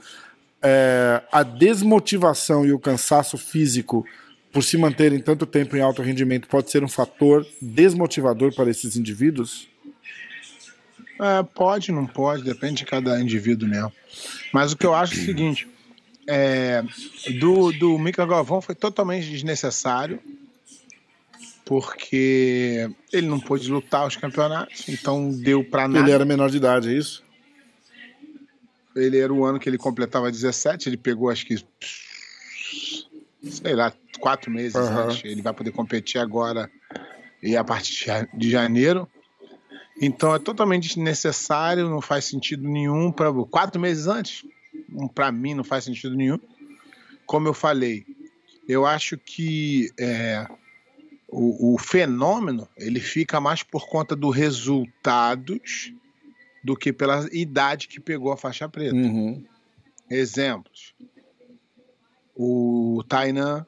[0.63, 4.05] é, a desmotivação e o cansaço físico
[4.53, 8.97] por se manterem tanto tempo em alto rendimento pode ser um fator desmotivador para esses
[8.97, 9.69] indivíduos?
[11.21, 13.93] É, pode, não pode, depende de cada indivíduo mesmo.
[14.53, 15.69] Mas o que eu acho é o seguinte:
[16.27, 16.83] é,
[17.39, 20.21] do, do Mika Galvão foi totalmente desnecessário,
[21.65, 26.05] porque ele não pôde lutar os campeonatos, então deu para nada.
[26.05, 27.25] Ele era menor de idade, é isso?
[28.95, 31.57] Ele era o ano que ele completava 17, ele pegou acho que.
[33.43, 34.99] sei lá, quatro meses uhum.
[34.99, 35.23] antes.
[35.25, 36.71] Ele vai poder competir agora
[37.43, 39.09] e a partir de janeiro.
[40.01, 44.45] Então é totalmente desnecessário, não faz sentido nenhum para quatro meses antes.
[45.15, 46.39] Para mim não faz sentido nenhum.
[47.27, 48.07] Como eu falei,
[48.69, 50.47] eu acho que é,
[51.29, 55.93] o, o, fenômeno ele fica mais por conta dos resultados
[56.63, 58.95] do que pela idade que pegou a faixa preta.
[58.95, 59.45] Uhum.
[60.11, 60.95] Exemplos:
[62.35, 63.67] o Tainan,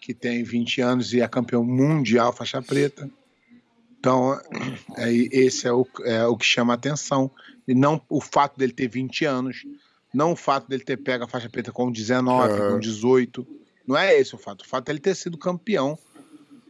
[0.00, 3.10] que tem 20 anos e é campeão mundial faixa preta.
[3.98, 4.38] Então,
[4.96, 7.30] é, esse é o, é o que chama a atenção.
[7.68, 9.64] E não o fato dele ter 20 anos,
[10.12, 12.72] não o fato dele ter pego a faixa preta com 19, uhum.
[12.72, 13.46] com 18.
[13.86, 14.62] Não é esse o fato.
[14.62, 15.98] O fato é ele ter sido campeão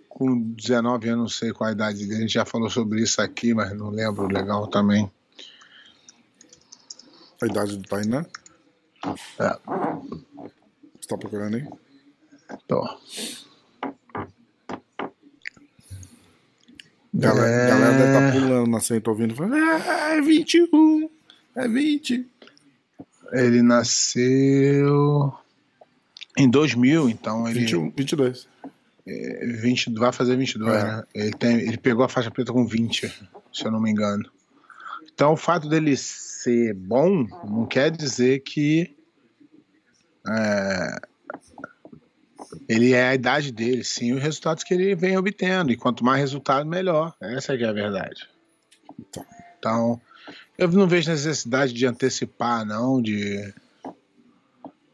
[0.08, 2.18] com 19 anos, não sei qual a idade dele.
[2.18, 5.10] A gente já falou sobre isso aqui, mas não lembro legal também.
[7.40, 8.24] A idade do Tainan?
[9.38, 9.58] É.
[11.00, 11.66] Você tá procurando aí?
[12.68, 12.86] Tô.
[17.14, 17.68] Galera, é...
[17.68, 21.10] galera deve tá pulando na centro ouvindo, falando, ah, é 21,
[21.56, 22.26] é 20.
[23.32, 25.32] Ele nasceu
[26.36, 27.60] em 2000, então ele...
[27.60, 28.48] 21, 22.
[29.06, 30.84] É, 20, vai fazer 22, é.
[30.84, 31.02] né?
[31.14, 33.12] Ele, tem, ele pegou a faixa preta com 20,
[33.52, 34.30] se eu não me engano.
[35.12, 38.96] Então o fato dele ser bom não quer dizer que
[40.28, 40.96] é,
[42.68, 45.72] ele é a idade dele, sim, os resultados que ele vem obtendo.
[45.72, 47.14] E quanto mais resultado, melhor.
[47.20, 48.28] Essa é, é a verdade.
[49.58, 50.00] Então,
[50.62, 53.52] eu não vejo necessidade de antecipar, não, de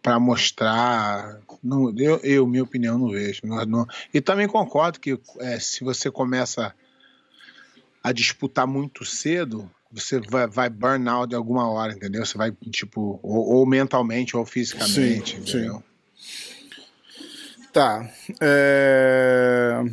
[0.03, 1.39] para mostrar.
[1.63, 3.43] Não, eu, eu, minha opinião, não vejo.
[3.45, 3.87] Não, não.
[4.13, 6.75] E também concordo que é, se você começa
[8.03, 12.25] a disputar muito cedo, você vai, vai burn out de alguma hora, entendeu?
[12.25, 15.83] Você vai, tipo, ou, ou mentalmente ou fisicamente, sim, entendeu?
[16.17, 16.69] Sim.
[17.73, 18.11] Tá.
[18.41, 19.85] É...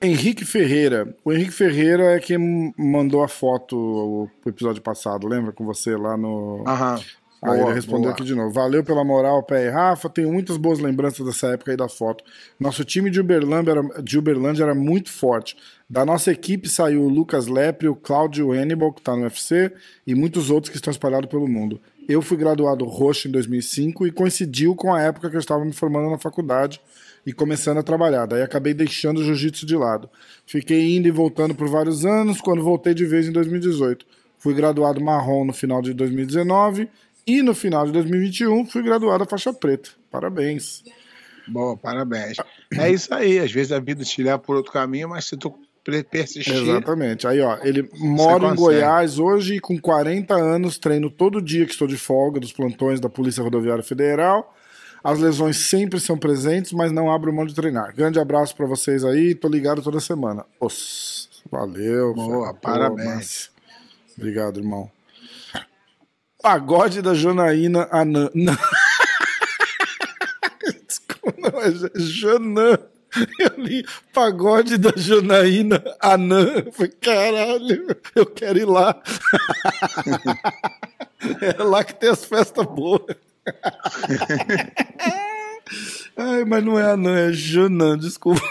[0.00, 1.14] Henrique Ferreira.
[1.24, 5.52] O Henrique Ferreira é quem mandou a foto pro episódio passado, lembra?
[5.52, 6.62] Com você lá no.
[6.66, 7.00] Aham.
[7.40, 8.12] Aí boa, ele respondeu boa.
[8.14, 8.52] aqui de novo.
[8.52, 10.08] Valeu pela moral, Pé e Rafa.
[10.08, 12.24] Tenho muitas boas lembranças dessa época aí da foto.
[12.58, 15.56] Nosso time de Uberlândia era, de Uberlândia era muito forte.
[15.88, 19.72] Da nossa equipe saiu o Lucas Lepre, o Cláudio Hannibal, que está no UFC,
[20.06, 21.80] e muitos outros que estão espalhados pelo mundo.
[22.08, 25.72] Eu fui graduado roxo em 2005 e coincidiu com a época que eu estava me
[25.72, 26.80] formando na faculdade
[27.28, 28.24] e começando a trabalhar.
[28.24, 30.08] Daí acabei deixando o jiu-jitsu de lado.
[30.46, 34.06] Fiquei indo e voltando por vários anos, quando voltei de vez em 2018.
[34.38, 36.88] Fui graduado marrom no final de 2019
[37.26, 39.90] e no final de 2021 fui graduado a faixa preta.
[40.10, 40.82] Parabéns.
[41.46, 42.38] Boa, parabéns.
[42.72, 45.54] É isso aí, às vezes a vida te leva por outro caminho, mas se tu
[46.10, 46.54] persistir.
[46.54, 47.26] Exatamente.
[47.26, 51.72] Aí, ó, ele mora em Goiás hoje e com 40 anos, treino todo dia que
[51.72, 54.54] estou de folga dos plantões da Polícia Rodoviária Federal.
[55.02, 57.94] As lesões sempre são presentes, mas não abro mão de treinar.
[57.94, 60.44] Grande abraço para vocês aí, tô ligado toda semana.
[60.60, 62.14] Os, valeu.
[62.14, 63.50] Boa, parabéns.
[64.16, 64.90] Obrigado, irmão.
[66.42, 68.30] Pagode da Janaína Anã.
[68.34, 68.56] Não.
[70.86, 72.78] Desculpa, não, é Janã.
[73.38, 76.62] Eu li pagode da Janaína Anã.
[76.66, 79.00] Eu falei, caralho, eu quero ir lá.
[81.40, 83.16] é lá que tem as festas boas.
[86.16, 88.42] Ai, mas não é Anã, é Janã, desculpa.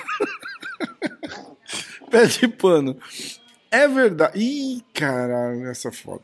[2.09, 2.97] Pé de pano.
[3.69, 4.39] É verdade.
[4.39, 6.23] Ih, caralho, essa é foda.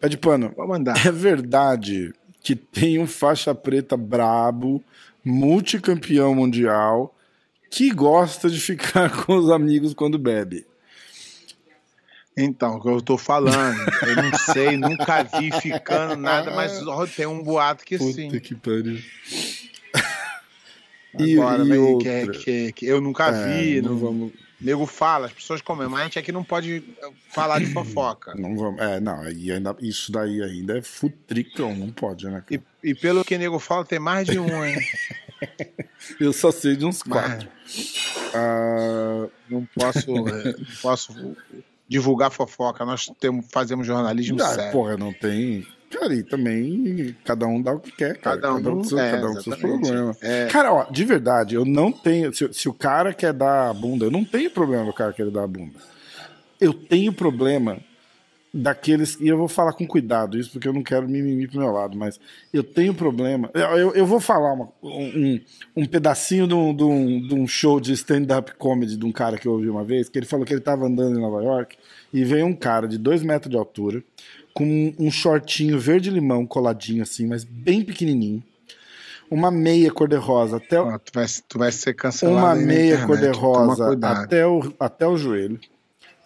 [0.00, 0.52] Pé de pano.
[0.56, 1.06] Vou mandar.
[1.06, 4.82] É verdade que tem um faixa preta brabo,
[5.24, 7.14] multicampeão mundial,
[7.70, 10.66] que gosta de ficar com os amigos quando bebe.
[12.36, 17.06] Então, o que eu tô falando, eu não sei, nunca vi ficando nada, mas ó,
[17.06, 18.30] tem um boato que Puta sim.
[18.40, 18.98] que pariu.
[21.18, 22.02] E- Agora, e outra?
[22.02, 25.60] que, é- que, que eu nunca É, vi, não não, vamos, nego fala, as pessoas
[25.60, 26.82] comem, mas a gente aqui não pode
[27.28, 28.32] falar de fofoca.
[28.40, 28.80] não vamos.
[28.80, 32.42] É, não, aí ainda, isso daí ainda é futricão, não pode, né?
[32.50, 34.76] E, e pelo que nego fala, tem mais de um, hein?
[36.18, 37.48] Eu só sei de uns quatro.
[37.66, 41.36] Mas Ah, não posso, eh, não posso
[41.88, 44.72] divulgar fofoca, nós temos, fazemos jornalismo ah, sério.
[44.72, 45.66] porra, não tem.
[45.90, 48.40] Cara, e também cada um dá o que quer, cara.
[48.40, 50.22] Cada um, com seu- é, cada um com seus problemas.
[50.22, 52.32] É, Cara, ó, de verdade, eu não tenho.
[52.34, 55.30] Se, se o cara quer dar a bunda, eu não tenho problema do cara querer
[55.30, 55.78] dar a bunda.
[56.58, 57.78] Eu tenho problema
[58.54, 59.18] daqueles.
[59.20, 61.96] E eu vou falar com cuidado isso, porque eu não quero mimimi pro meu lado,
[61.96, 62.20] mas
[62.52, 63.50] eu tenho problema.
[63.54, 65.40] Eu, eu, vou falar uma- um,
[65.76, 69.38] um pedacinho de um, de um- de um show de stand-up comedy de um cara
[69.38, 71.76] que eu ouvi uma vez, que ele falou que ele tava andando em Nova York
[72.12, 74.02] e veio um cara de dois metros de altura,
[74.52, 78.42] com um shortinho verde-limão coladinho assim, mas bem pequenininho.
[79.30, 82.36] Uma meia cor-de-rosa até, o- ó, tu, vai, tu vai ser cancelado.
[82.36, 83.84] uma meia cor-de-rosa
[84.24, 85.58] até o, até o joelho,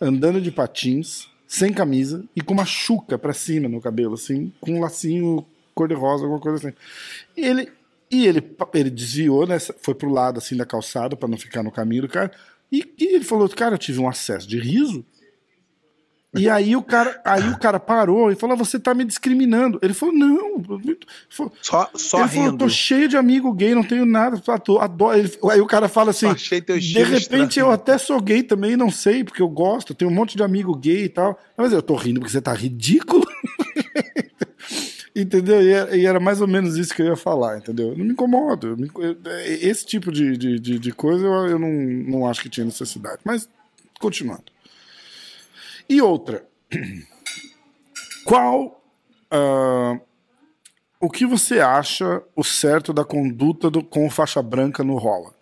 [0.01, 4.73] andando de patins, sem camisa e com uma chuca pra cima no cabelo, assim, com
[4.73, 6.77] um lacinho cor-de-rosa, alguma coisa assim.
[7.37, 7.71] Ele,
[8.11, 8.43] e ele,
[8.75, 12.09] ele desviou, né, foi pro lado assim da calçada pra não ficar no caminho do
[12.09, 12.33] cara.
[12.71, 15.05] E, e ele falou, cara, eu tive um acesso de riso.
[16.37, 19.79] E aí o cara, aí o cara parou e falou, você tá me discriminando.
[19.83, 20.57] Ele falou, não.
[20.85, 24.41] Ele falou, Só, só ele falou, tô cheio de amigo gay, não tenho nada.
[24.47, 24.81] Adoro.
[24.83, 25.19] adoro.
[25.19, 26.27] Ele- aí o cara fala assim:
[26.79, 30.15] de repente estranho." eu até sou gay também, não sei, porque eu gosto, tenho um
[30.15, 31.39] monte de amigo gay e tal.
[31.57, 33.27] Mas eu tô rindo porque você tá ridículo.
[35.15, 35.63] entendeu?
[35.95, 37.89] E era, mais ou menos isso que eu ia falar, entendeu?
[37.91, 38.69] Eu não me incomodo.
[38.69, 39.17] eu me- eu-
[39.63, 43.19] esse tipo de, de, de, de coisa eu, eu não, não acho que tinha necessidade.
[43.25, 43.49] Mas,
[43.99, 44.45] continuando.
[45.89, 46.47] E outra.
[48.25, 48.83] Qual.
[49.31, 50.01] ah,
[50.99, 55.35] o que você acha o certo da conduta do, com faixa branca no rola?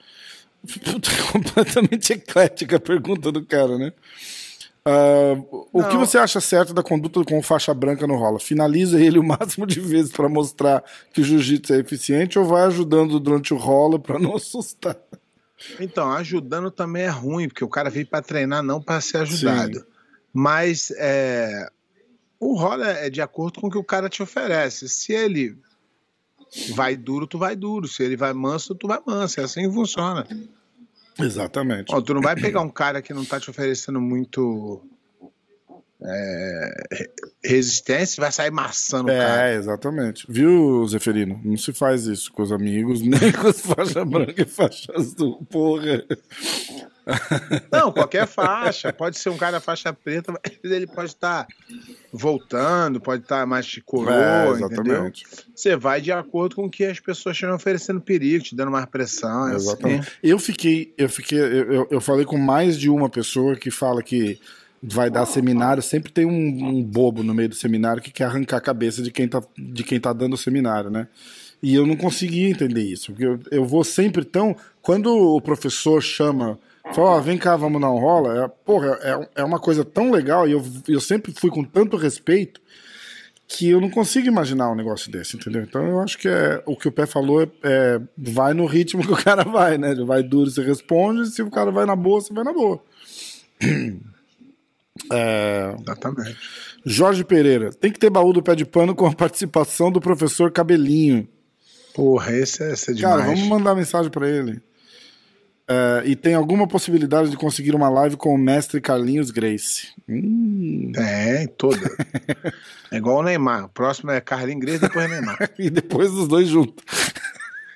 [0.66, 3.92] Puta, completamente eclética a pergunta do cara, né?
[4.84, 5.40] Ah,
[5.72, 8.38] o que você acha certo da conduta com faixa branca no rola?
[8.38, 12.64] Finaliza ele o máximo de vezes para mostrar que o jiu-jitsu é eficiente ou vai
[12.64, 14.96] ajudando durante o rola para não assustar?
[15.80, 19.86] Então, ajudando também é ruim, porque o cara veio para treinar, não para ser ajudado.
[20.36, 21.70] Mas é,
[22.40, 24.88] o rola é de acordo com o que o cara te oferece.
[24.88, 25.56] Se ele
[26.74, 27.86] vai duro, tu vai duro.
[27.86, 29.40] Se ele vai manso, tu vai manso.
[29.40, 30.26] É assim que funciona.
[31.18, 31.94] Exatamente.
[31.94, 34.84] Ó, tu não vai pegar um cara que não tá te oferecendo muito
[36.06, 37.10] é, re-
[37.42, 39.50] resistência vai sair maçando o cara.
[39.50, 40.26] É, exatamente.
[40.28, 41.40] Viu, Zeferino?
[41.42, 45.44] Não se faz isso com os amigos, nem com as faixas brancas e faixas azul.
[45.50, 46.04] Porra.
[47.70, 48.92] Não, qualquer faixa.
[48.92, 51.46] Pode ser um cara faixa preta, mas ele pode estar
[52.12, 54.66] voltando, pode estar mais de coroa, É, entendeu?
[54.84, 55.24] exatamente.
[55.54, 58.86] Você vai de acordo com o que as pessoas estão oferecendo perigo, te dando mais
[58.86, 59.48] pressão.
[59.50, 60.00] é Exatamente.
[60.00, 60.10] assim.
[60.22, 64.38] Eu fiquei, eu fiquei, eu- eu falei com mais de uma pessoa que fala que
[64.86, 68.58] vai dar seminário, sempre tem um, um bobo no meio do seminário que quer arrancar
[68.58, 71.08] a cabeça de quem tá, de quem tá dando o seminário, né?
[71.62, 74.54] E eu não conseguia entender isso, porque eu, eu vou sempre tão.
[74.82, 76.58] Quando o professor chama,
[76.92, 80.10] fala, ó, vem cá, vamos dar um rola, é, porra, é, é uma coisa tão
[80.10, 82.60] legal, e eu, eu sempre fui com tanto respeito
[83.46, 85.62] que eu não consigo imaginar um negócio desse, entendeu?
[85.62, 89.02] Então eu acho que é, o que o Pé falou é, é, vai no ritmo
[89.02, 89.94] que o cara vai, né?
[89.94, 92.82] Vai duro, você responde, se o cara vai na boa, você vai na boa.
[95.12, 96.36] É, Exatamente.
[96.84, 100.50] Jorge Pereira, tem que ter baú do pé de pano com a participação do professor
[100.52, 101.26] Cabelinho.
[101.94, 103.16] Porra, esse é, esse é demais.
[103.16, 104.60] Cara, vamos mandar mensagem pra ele.
[105.66, 109.88] É, e tem alguma possibilidade de conseguir uma live com o mestre Carlinhos Grace?
[110.06, 111.90] Hum, Tem, toda.
[112.90, 113.64] é igual o Neymar.
[113.64, 115.38] O próximo é Carlinhos Grace, depois Neymar.
[115.58, 116.84] e depois os dois juntos.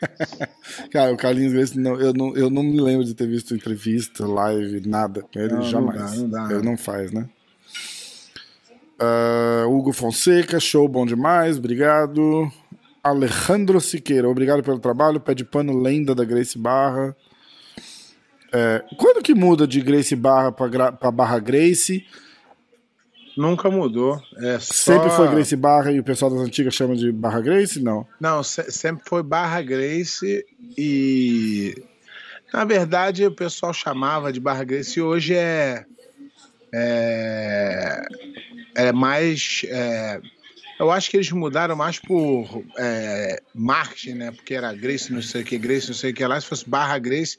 [0.90, 4.26] Cara, o Carlinhos Grace, não, eu, não, eu não me lembro de ter visto entrevista,
[4.26, 6.12] live, nada ele, Não, não jamais.
[6.12, 6.48] dá, não dá.
[6.54, 7.28] Ele não faz, né?
[8.98, 12.50] Ah, Hugo Fonseca, show bom demais, obrigado.
[13.02, 15.20] Alejandro Siqueira, obrigado pelo trabalho.
[15.20, 17.16] Pé de pano, lenda da Grace Barra.
[18.52, 22.04] É, quando que muda de Grace Barra para Barra Grace?
[23.38, 24.20] Nunca mudou.
[24.38, 24.74] É só...
[24.74, 27.80] Sempre foi Grace Barra e o pessoal das antigas chama de Barra Grace?
[27.80, 28.04] Não.
[28.20, 30.44] Não, se- sempre foi Barra Grace
[30.76, 31.80] e.
[32.52, 35.84] Na verdade, o pessoal chamava de Barra Grace e hoje é.
[36.74, 38.02] é,
[38.74, 39.62] é mais.
[39.68, 40.20] é,
[40.80, 44.30] eu acho que eles mudaram mais por é, marketing, né?
[44.32, 46.40] Porque era Grace, não sei o que, Grace, não sei o que lá.
[46.40, 47.36] Se fosse barra Grace,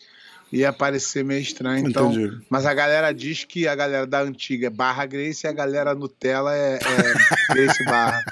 [0.52, 1.88] ia parecer meio estranho.
[1.88, 2.42] Então, Entendi.
[2.50, 5.94] mas a galera diz que a galera da antiga é barra Grace e a galera
[5.96, 6.80] Nutella é, é
[7.54, 8.24] Grace barra.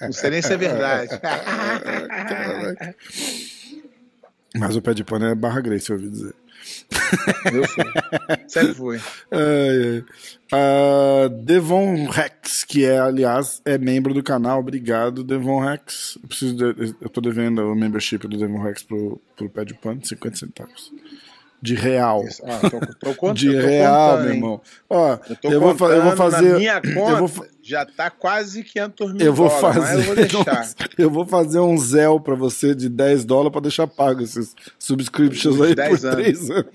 [0.00, 1.18] Não sei nem se é verdade.
[1.20, 2.94] Caraca.
[4.56, 6.34] Mas o pé de pano é barra Grace, eu ouvi dizer.
[7.52, 7.84] Eu fui.
[8.48, 9.00] Sempre fui.
[10.50, 14.58] Ah, Devon Rex, que é, aliás, é membro do canal.
[14.60, 16.18] Obrigado, Devon Rex.
[16.22, 19.74] Eu, preciso de- eu tô devendo o membership do Devon Rex pro, pro pé de
[19.74, 20.92] pano, 50 centavos.
[21.60, 22.24] De real.
[22.24, 22.42] Isso.
[22.44, 24.60] Ó, tô, tô contando, De real, contando, meu irmão.
[24.88, 26.52] Ó, Eu, eu, vou, eu vou fazer.
[26.52, 29.98] Na minha conta, eu vou, já tá quase 500 mil eu vou dólares, fazer.
[29.98, 30.68] eu vou deixar.
[30.96, 35.60] eu vou fazer um Zell pra você de 10 dólares pra deixar pago esses subscriptions
[35.60, 36.16] aí 10 por anos.
[36.22, 36.68] 3 anos.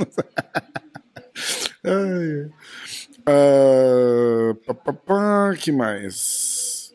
[3.26, 6.94] Ah, pá, pá, pá, que mais?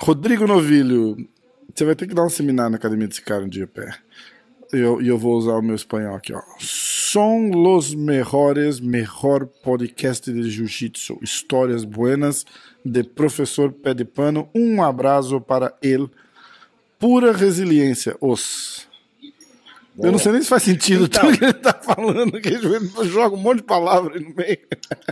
[0.00, 1.16] Rodrigo Novilho.
[1.74, 3.94] Você vai ter que dar um seminário na academia desse cara um dia, pé.
[4.72, 6.40] Eu, eu vou usar o meu espanhol aqui, ó.
[6.58, 11.18] Son los mejores, mejor podcast de jiu-jitsu.
[11.20, 12.46] Histórias buenas
[12.82, 14.48] de professor pé de pano.
[14.54, 16.08] Um abraço para ele.
[16.98, 18.88] Pura resiliência, os.
[19.98, 21.22] Eu não sei nem se faz sentido Então.
[21.26, 24.58] tudo que ele tá falando, que ele joga um monte de palavras no meio.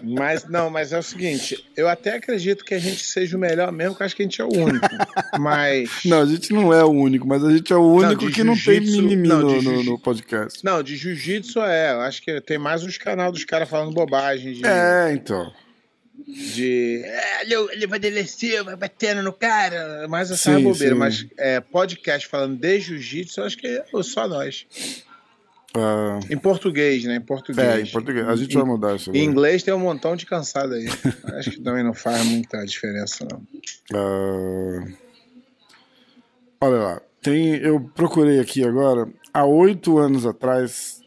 [0.03, 3.71] Mas não, mas é o seguinte, eu até acredito que a gente seja o melhor
[3.73, 4.87] mesmo, que acho que a gente é o único.
[5.39, 5.91] Mas.
[6.05, 8.43] Não, a gente não é o único, mas a gente é o único de que
[8.45, 10.65] não tem mimimi não, no, no- no podcast.
[10.65, 11.93] Não, de jiu-jitsu é.
[11.93, 14.55] Eu acho que tem mais uns canal dos caras falando bobagem.
[14.55, 15.53] De, É, então.
[16.33, 20.07] De é, ele, ele vai descer, vai batendo no cara.
[20.09, 20.95] Mas essa é Sim, bobeira.
[20.95, 20.99] sim.
[20.99, 24.67] Mas é, podcast falando de jiu-jitsu, eu acho que é só nós.
[25.73, 27.17] Ah, Em português, né?
[27.17, 27.67] Em português.
[27.69, 28.27] é, em português.
[28.27, 29.11] A gente vai mudar isso.
[29.11, 29.25] Em agora.
[29.31, 30.87] inglês tem um montão de cansado aí.
[31.39, 33.41] Acho que também não faz muita diferença, não.
[33.95, 34.87] Ah,
[36.61, 41.01] olha lá, tem, eu procurei aqui agora, há oito anos atrás,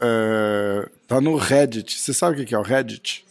[0.00, 1.98] é, tá no Reddit.
[1.98, 3.24] Você sabe o que é o Reddit?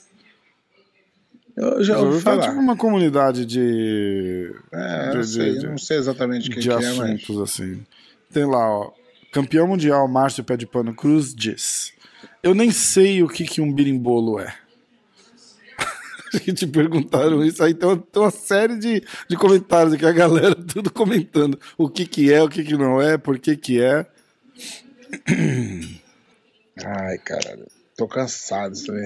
[1.61, 2.37] Eu já ouvi falar?
[2.37, 2.49] falar.
[2.51, 6.59] tipo uma comunidade de, É, de- eu, sei, de- eu não sei exatamente o que,
[6.61, 6.99] de que é, mas.
[6.99, 7.85] assuntos assim.
[8.31, 8.91] Tem lá, ó,
[9.31, 11.91] campeão mundial Márcio Pé de Pano Cruz diz:
[12.41, 14.55] Eu nem sei o que, que um birimbolo é.
[16.43, 17.61] que te perguntaram isso.
[17.63, 21.89] Aí tem uma, tem uma série de, de comentários aqui, a galera tudo comentando o
[21.89, 24.05] que, que é, o que, que não é, por que, que é.
[26.85, 27.67] Ai, caralho.
[27.97, 29.01] Tô cansado, sabe?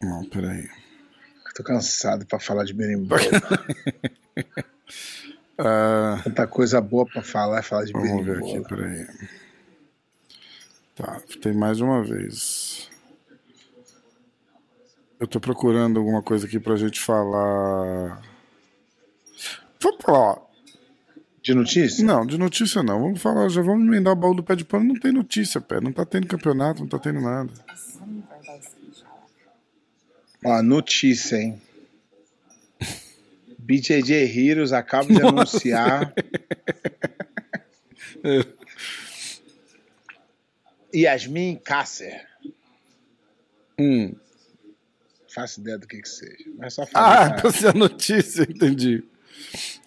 [0.00, 0.68] Não, peraí.
[1.54, 3.18] Tô cansado pra falar de berimbau.
[5.58, 8.56] Ah, Tanta coisa boa pra falar é falar de vamos ver berimbau.
[8.56, 9.06] aqui, peraí.
[10.96, 12.90] Tá, tem mais uma vez.
[15.20, 18.22] Eu tô procurando alguma coisa aqui pra gente falar.
[19.80, 20.38] Vamos falar.
[21.42, 22.04] De notícia?
[22.04, 23.00] Não, de notícia não.
[23.00, 24.86] Vamos falar, já vamos emendar o baú do pé de pano.
[24.86, 25.80] Não tem notícia, pé.
[25.80, 27.52] Não tá tendo campeonato, não tá tendo nada.
[30.44, 31.60] Ó, notícia, hein?
[33.58, 36.12] BJJ Heroes acaba de anunciar.
[40.94, 42.26] Yasmin Kasser.
[43.78, 44.14] Hum.
[45.34, 46.44] Faço ideia do que que seja.
[46.58, 46.86] Mas só Ah,
[47.28, 47.40] falar.
[47.40, 49.02] pra ser a notícia, entendi.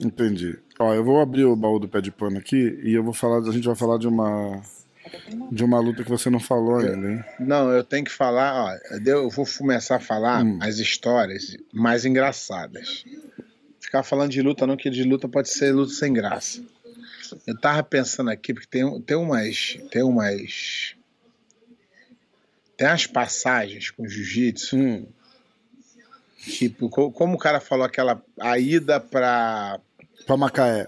[0.02, 0.58] Entendi.
[0.80, 3.48] Ó, eu vou abrir o baú do pé de pano aqui e eu vou falar,
[3.48, 4.62] a gente vai falar de uma
[5.52, 7.24] de uma luta que você não falou ainda, hein?
[7.40, 10.60] Não, eu tenho que falar, ó, eu vou começar a falar Hum.
[10.62, 13.06] as histórias mais engraçadas.
[13.80, 16.62] Ficar falando de luta não, que de luta pode ser luta sem graça.
[17.46, 19.78] Eu tava pensando aqui, porque tem, tem umas.
[19.92, 20.96] Tem umas.
[22.78, 25.06] Tem umas passagens com jiu-jitsu, Hum.
[26.40, 28.22] tipo, co- como o cara falou aquela.
[28.40, 29.80] A ida pra.
[30.26, 30.88] Pra Macaé.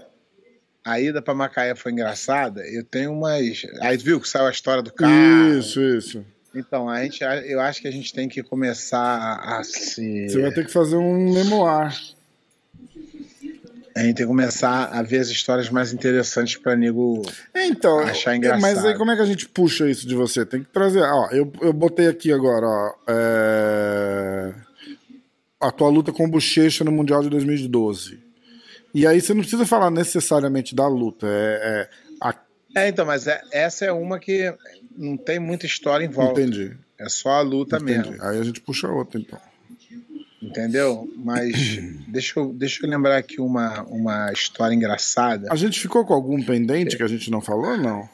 [0.88, 2.62] A ida pra Macaé foi engraçada.
[2.66, 3.62] Eu tenho umas.
[3.80, 5.12] Aí viu que saiu a história do carro.
[5.58, 6.24] Isso, isso.
[6.54, 10.28] Então, a gente, eu acho que a gente tem que começar a, se.
[10.28, 11.94] Você vai ter que fazer um memoir.
[13.94, 17.22] A gente tem que começar a ver as histórias mais interessantes pra nego.
[17.52, 18.60] É, Então, Achar é, engraçado.
[18.62, 20.46] mas aí como é que a gente puxa isso de você?
[20.46, 21.02] Tem que trazer.
[21.02, 22.94] Ó, eu, eu botei aqui agora, ó.
[23.08, 24.54] é,
[25.60, 28.20] A tua luta com o Bochecha no Mundial de 2012.
[28.98, 31.24] E aí você não precisa falar necessariamente da luta.
[31.28, 31.90] É, é
[32.20, 32.34] a-
[32.74, 34.52] É, então, mas é- essa é uma que
[34.96, 36.40] não tem muita história em volta.
[36.40, 36.76] Entendi.
[36.98, 38.08] É só a luta entendi.
[38.10, 38.22] mesmo.
[38.24, 39.38] Aí a gente puxa outra, então.
[40.42, 41.08] Entendeu?
[41.16, 41.52] Mas
[42.08, 45.46] deixa eu, deixa eu lembrar aqui uma, uma história engraçada.
[45.48, 48.08] A gente ficou com algum pendente que a gente não falou, não?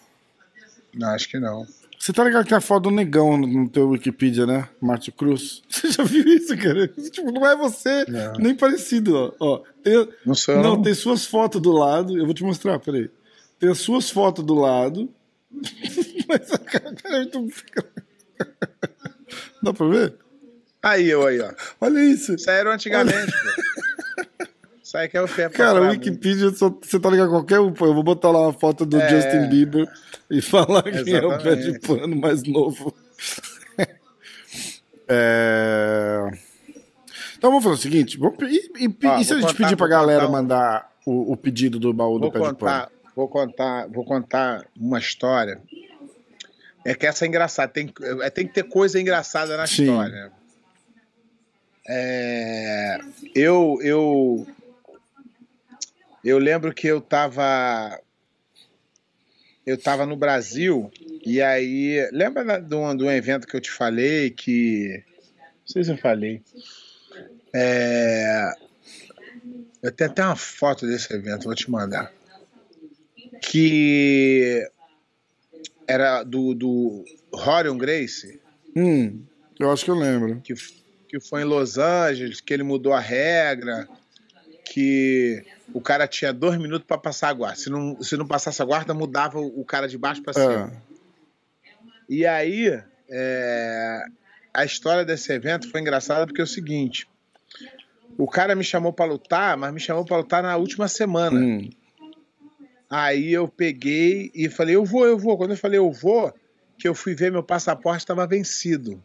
[0.93, 1.66] Não, acho que não.
[1.99, 4.68] Você tá ligado que tem a foto do negão no, no teu Wikipedia, né?
[4.80, 5.62] Márcio Cruz.
[5.68, 6.86] Você já viu isso, cara?
[6.88, 8.32] Tipo, não é você, Não.
[8.34, 9.32] nem parecido, ó.
[9.40, 10.82] ó tem, Não sou não, não.
[10.82, 12.18] tem suas fotos do lado.
[12.18, 13.11] Eu vou te mostrar, peraí.
[13.59, 15.09] Tem as suas fotos do lado.
[16.28, 17.53] Mas a cara é muito.
[19.62, 20.14] Dá pra ver?
[20.82, 21.51] Aí, eu aí, ó.
[21.80, 22.34] Olha isso.
[22.34, 23.74] Isso era antigamente, pô.
[24.95, 27.86] Aí que é o pé Cara, o Wikipedia, só, você tá ligado qualquer um, pô.
[27.86, 29.09] Eu vou botar lá uma foto do É.
[29.09, 29.88] Justin Bieber
[30.30, 31.80] e falar quem é o pé de Exatamente.
[31.80, 32.95] pano mais novo.
[35.09, 36.30] É...
[37.36, 39.76] Então vamos fazer o seguinte: vamos, e, e- Ó, e se a gente contar- pedir
[39.76, 42.90] pra galera um- mandar o, o pedido do baú do Vou pé de contar, pano?
[43.14, 45.61] vou contar, vou contar uma história.
[46.84, 47.70] É que essa é engraçada.
[47.72, 47.92] Tem,
[48.22, 49.82] é, tem que ter coisa engraçada na Sim.
[49.84, 50.32] história.
[51.86, 52.99] É,
[53.34, 54.47] eu, eu,
[56.25, 58.01] eu lembro que eu tava,
[59.66, 60.91] eu tava no Brasil
[61.25, 65.05] e aí lembra de um, de um evento que eu te falei que
[65.64, 66.43] não sei se eu falei.
[67.55, 68.53] É,
[69.83, 72.12] eu tenho até uma foto desse evento, vou te mandar.
[73.41, 74.68] Que
[75.87, 78.41] era do, do Horion Grace,
[78.77, 79.22] Hum,
[79.59, 80.41] eu acho que eu lembro.
[80.41, 80.55] que,
[81.09, 83.89] que foi em Los Angeles, que ele mudou a regra,
[84.64, 87.56] que o cara tinha dois minutos para passar a guarda.
[87.56, 90.72] Se não, se não passasse a guarda, mudava o cara de baixo para cima.
[90.72, 90.94] É.
[92.08, 94.04] E aí, é,
[94.52, 97.06] a história desse evento foi engraçada porque é o seguinte:
[98.16, 101.38] o cara me chamou para lutar, mas me chamou para lutar na última semana.
[101.38, 101.70] Hum,
[102.88, 105.36] Aí eu peguei e falei, eu vou, eu vou.
[105.36, 106.32] Quando eu falei, eu vou,
[106.78, 109.02] que eu fui ver, meu passaporte estava vencido.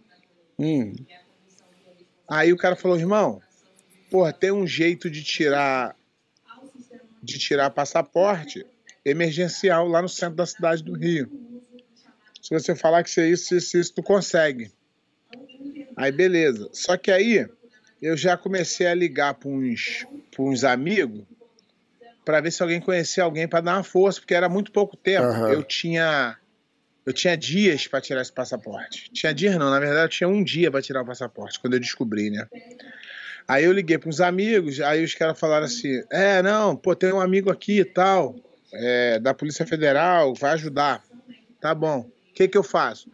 [0.57, 0.93] hum.
[2.29, 3.41] Aí o cara falou, irmão,
[4.09, 5.95] porra, tem um jeito de tirar
[7.21, 8.65] de tirar passaporte
[9.03, 11.29] emergencial lá no centro da cidade do Rio.
[12.41, 14.71] Se você falar que isso é isso, isso, isso, tu consegue.
[15.95, 16.69] Aí beleza.
[16.71, 17.47] Só que aí
[18.01, 21.23] eu já comecei a ligar para uns, pra uns amigos
[22.23, 25.27] para ver se alguém conhecia alguém para dar uma força, porque era muito pouco tempo.
[25.27, 25.51] Aham.
[25.51, 26.37] Eu tinha
[27.05, 29.09] eu tinha dias para tirar esse passaporte.
[29.11, 31.79] Tinha dias não, na verdade eu tinha um dia para tirar o passaporte, quando eu
[31.79, 32.47] descobri, né?
[33.49, 37.11] Aí eu liguei para uns amigos, aí os caras falaram assim: é, não, pô, tem
[37.11, 38.35] um amigo aqui e tal,
[38.71, 41.03] é, da Polícia Federal, vai ajudar.
[41.59, 42.01] Tá bom.
[42.01, 43.09] O que, que eu faço?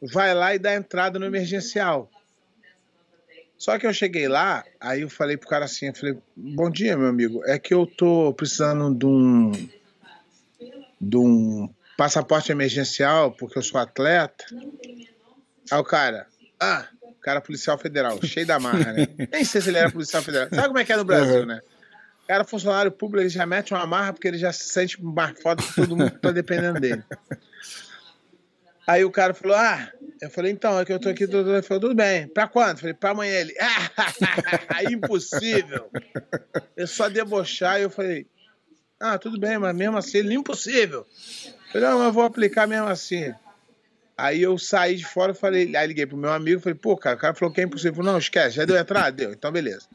[0.00, 2.08] Vai lá e dá entrada no emergencial.
[3.58, 6.96] Só que eu cheguei lá, aí eu falei pro cara assim, eu falei, bom dia,
[6.96, 9.50] meu amigo, é que eu tô precisando de um
[11.00, 11.68] de um
[11.98, 14.44] passaporte emergencial, porque eu sou atleta.
[15.72, 16.28] Aí o cara,
[16.60, 16.86] ah,
[17.22, 19.06] cara é policial federal, cheio da marra, né?
[19.32, 20.48] Nem sei se ele era policial federal.
[20.50, 21.46] Sabe como é que é no Brasil, Uhum.
[21.46, 21.60] né?
[22.24, 25.40] O cara, funcionário público, ele já mete uma marra porque ele já se sente mais
[25.42, 27.02] foda que todo mundo que tá dependendo dele.
[28.86, 31.52] Aí o cara falou, ah, eu falei, então, é que eu tô aqui, doutor.
[31.54, 32.70] Ele falou, tudo bem, pra quando?
[32.72, 33.34] Eu falei, pra amanhã.
[33.34, 35.88] Ele, ah, impossível.
[36.76, 38.26] Eu só debochar, e eu falei,
[39.00, 41.06] ah, tudo bem, mas mesmo assim, ele, impossível.
[41.06, 43.32] Eu falei, não, mas eu vou aplicar mesmo assim.
[44.22, 47.18] Aí eu saí de fora, falei, aí liguei pro meu amigo, falei, pô, cara, o
[47.18, 48.04] cara falou que é impossível.
[48.04, 49.10] Não, esquece, já deu entrada?
[49.10, 49.86] Deu, então beleza.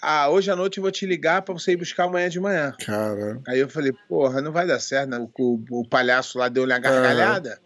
[0.00, 2.72] Ah, hoje à noite eu vou te ligar pra você ir buscar amanhã de manhã.
[2.78, 3.40] Cara.
[3.46, 5.18] Aí eu falei, porra, não vai dar certo, né?
[5.18, 7.60] O, o- o palhaço lá deu-lhe uma gargalhada.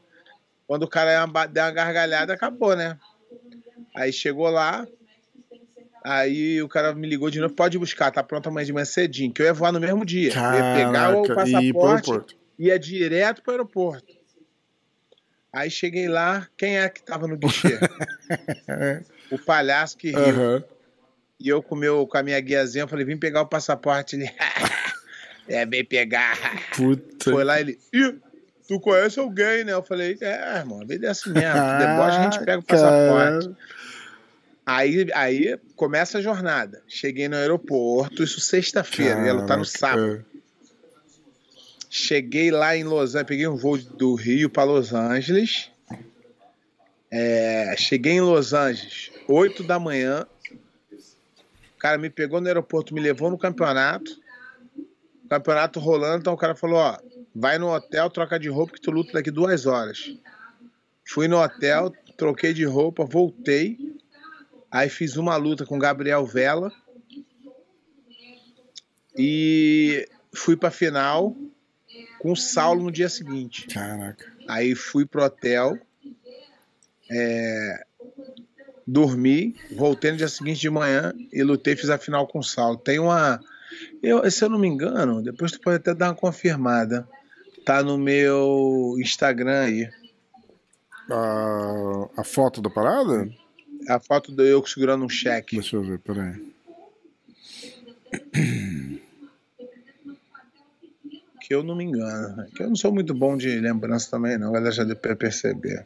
[0.67, 2.99] Quando o cara deu uma gargalhada, acabou, né?
[3.97, 4.85] Aí chegou lá,
[6.05, 9.33] aí o cara me ligou de novo, pode buscar, tá pronto amanhã de manhã cedinho,
[9.33, 10.33] que eu ia voar no mesmo dia.
[10.35, 14.18] Eu ia pegar o Caraca, e passaporte, ia direto pro aeroporto.
[15.53, 17.79] Aí cheguei lá, quem é que tava no guichê?
[19.31, 20.19] o palhaço que riu.
[20.19, 20.65] Aham.
[21.41, 24.17] E eu com, meu, com a minha guiazinha, eu falei, vim pegar o passaporte.
[24.17, 24.29] Ele,
[25.49, 26.37] é, vem pegar.
[26.77, 27.31] Puta.
[27.31, 28.19] Foi lá, ele, Ih,
[28.67, 29.73] tu conhece alguém, né?
[29.73, 31.49] Eu falei, é, irmão, a vida é assim mesmo.
[31.49, 33.51] Ah, Deboche a gente pega o passaporte.
[34.67, 36.83] Aí, aí começa a jornada.
[36.87, 40.27] Cheguei no aeroporto, isso sexta-feira, ia lutar no sábado.
[41.91, 45.71] Cheguei lá em Los Angeles, peguei um voo do Rio para Los Angeles.
[47.11, 50.27] É, cheguei em Los Angeles, 8 da manhã.
[51.75, 54.11] O cara me pegou no aeroporto, me levou no campeonato.
[55.31, 56.99] Campeonato rolando, então o cara falou: Ó,
[57.35, 60.15] vai no hotel, troca de roupa que tu luta daqui duas horas.
[61.07, 63.79] Fui no hotel, troquei de roupa, voltei.
[64.71, 66.71] Aí fiz uma luta com Gabriel Vela.
[69.17, 71.35] E fui pra final
[72.19, 73.67] com o Saulo no dia seguinte.
[73.69, 74.33] Caraca.
[74.49, 75.79] Aí fui pro hotel,
[77.11, 77.85] é,
[78.87, 82.79] dormi, voltei no dia seguinte de manhã e lutei, fiz a final com o Saulo.
[82.79, 83.41] Tem uma.
[84.03, 87.07] Eu, se eu não me engano, depois tu pode até dar uma confirmada.
[87.65, 89.91] Tá no meu Instagram aí.
[91.11, 93.29] A, a foto da parada?
[93.89, 95.57] A foto do eu segurando um cheque.
[95.57, 96.35] Deixa eu ver, peraí.
[101.49, 102.45] Que eu não me engano.
[102.55, 104.51] Que eu não sou muito bom de lembrança também, não.
[104.51, 105.83] A galera já deu pra perceber.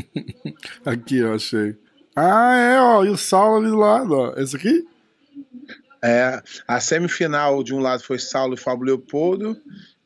[0.86, 1.76] Aqui, eu achei.
[2.16, 3.04] Ah, é, ó.
[3.04, 4.32] E o Saulo ali do lado, ó.
[4.38, 4.88] Esse aqui?
[6.02, 9.54] É, a semifinal de um lado foi Saulo e Fábio Leopoldo,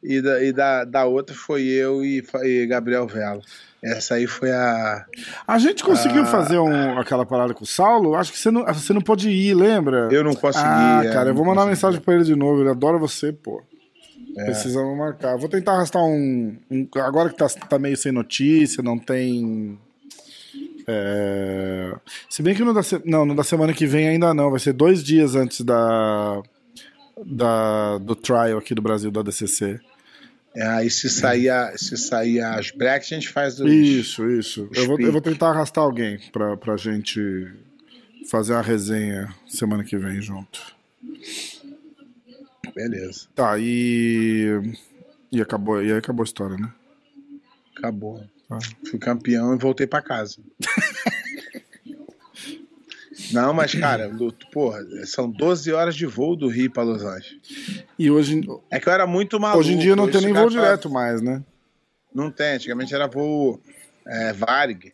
[0.03, 3.43] e da, e da, da outra foi eu e, e Gabriel Vela.
[3.81, 5.07] Essa aí foi a.
[5.47, 8.17] A gente conseguiu fazer um, aquela parada com o Saulo?
[8.17, 10.09] Acho que você não, você não pôde ir, lembra?
[10.11, 10.67] Eu não consegui.
[10.67, 11.77] Ah, é, cara, eu vou mandar consegui.
[11.77, 12.63] mensagem pra ele de novo.
[12.63, 13.63] Ele adora você, pô.
[14.37, 14.45] É.
[14.47, 15.37] Precisamos marcar.
[15.37, 16.57] Vou tentar arrastar um.
[16.71, 19.79] um- agora que tá, tá meio sem notícia, não tem.
[20.87, 21.95] é,
[22.29, 24.51] Se bem que no da, se- não, no da semana que vem ainda não.
[24.51, 26.43] Vai ser dois dias antes da.
[27.25, 29.81] da do trial aqui do Brasil, da DCC.
[30.57, 33.71] É, aí se sair, a- se sair as breaks, a gente faz os.
[33.71, 34.69] Isso, isso.
[34.75, 37.21] Eu vou, eu vou tentar arrastar alguém pra, pra gente
[38.31, 40.61] fazer uma resenha semana que vem junto.
[42.75, 44.61] Beleza, Tá, e.
[45.31, 46.73] E acabou, e aí acabou a história, né?
[47.77, 48.23] acabou.
[48.49, 48.59] Tá.
[48.89, 50.39] Fui campeão e voltei pra casa.
[53.33, 57.85] Não, mas, cara, Luto, porra, são 12 horas de voo do Rio pra Los Angeles.
[57.99, 59.61] E hoje, É que eu era muito maluco.
[59.61, 61.43] hoje em dia não tem nem voo falam- direto mais, né?
[62.15, 63.61] Não tem, antigamente era voo
[64.07, 64.93] é, Varig.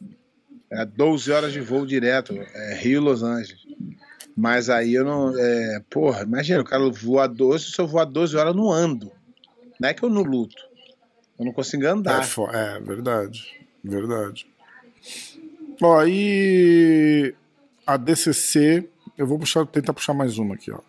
[0.71, 3.60] Era 12 horas de voo direto, é, Rio Los Angeles.
[4.37, 5.37] Mas aí eu não.
[5.39, 9.11] É, porra, imagina, o cara voa 12, se eu voar 12 horas, eu não ando.
[9.79, 10.63] Não é que eu não luto.
[11.39, 12.23] Eu não consigo andar.
[12.23, 13.67] É, é, verdade.
[13.83, 14.47] Verdade.
[15.83, 17.35] Ó, e
[17.87, 20.81] a DCC, eu vou puxar, tentar puxar mais uma aqui, ó.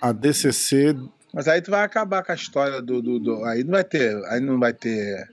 [0.00, 0.94] A DCC,
[1.32, 3.00] Mas aí tu vai acabar com a história do.
[3.00, 4.14] do, do- aí não vai ter.
[4.26, 5.28] Aí não vai ter.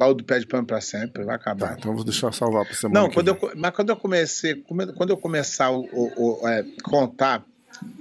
[0.00, 1.68] Baldo pé de pano pra sempre, vai acabar.
[1.68, 4.54] tá, então eu vou deixar salvar pra semana Não, quando eu, mas quando eu comecei,
[4.54, 7.44] come- quando eu começar o, o- o- é, contar,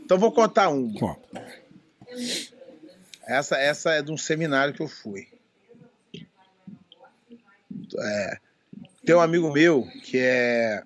[0.06, 0.94] então eu vou contar um.
[3.28, 5.28] Essa, essa é de um seminário que eu fui.
[8.00, 8.38] É,
[9.06, 10.82] tem um amigo meu que é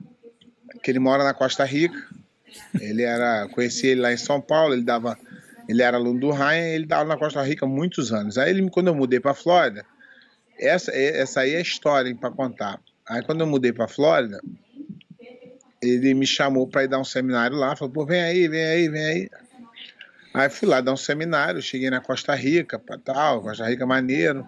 [0.81, 1.95] que ele mora na Costa Rica.
[2.81, 4.73] Ele era, conheci ele lá em São Paulo.
[4.73, 5.17] Ele dava,
[5.69, 6.67] ele era aluno do Ryan.
[6.75, 8.37] Ele dava na Costa Rica há muitos anos.
[8.37, 9.85] Aí ele, quando eu mudei para Flórida,
[10.57, 12.79] essa, essa aí é a história para contar.
[13.07, 14.39] Aí quando eu mudei para Flórida,
[15.81, 17.75] ele me chamou para ir dar um seminário lá.
[17.75, 19.29] Falou, pô, vem aí, vem aí, vem aí.
[20.33, 24.47] Aí fui lá dar um seminário, cheguei na Costa Rica, pra tal, Costa Rica maneiro.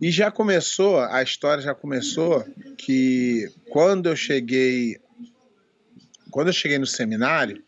[0.00, 2.44] E já começou, a história já começou
[2.76, 4.98] que quando eu cheguei,
[6.30, 7.64] quando eu cheguei no seminário,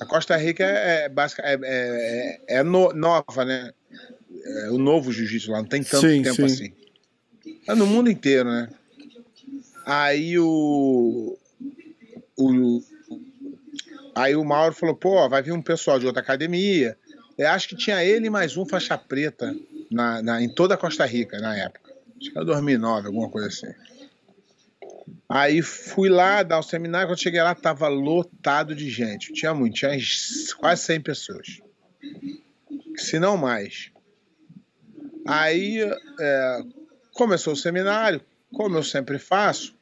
[0.00, 1.12] a Costa Rica é, é,
[1.42, 3.72] é, é- é no- nova, né?
[4.44, 6.44] É o novo jiu-jitsu lá, não tem tanto Sim, tempo sim.
[6.44, 6.72] assim.
[7.68, 8.68] É no mundo inteiro, né?
[9.86, 11.36] Aí o,
[12.36, 12.82] o
[14.14, 16.96] Aí o Mauro falou, pô, vai vir um pessoal de outra academia.
[17.38, 19.54] Eu acho que tinha ele mais um faixa preta
[19.90, 21.92] na, na- em toda a Costa Rica na época.
[22.20, 23.68] Acho que era 2009, alguma coisa assim.
[25.28, 29.32] Aí fui lá dar o seminário, quando cheguei lá tava lotado de gente.
[29.32, 29.92] Tinha muito, tinha
[30.58, 31.60] quase 100 pessoas.
[32.96, 33.90] Se não mais.
[35.30, 35.80] Aí
[36.18, 36.62] é,
[37.12, 38.20] começou o seminário,
[38.52, 39.74] como eu sempre faço,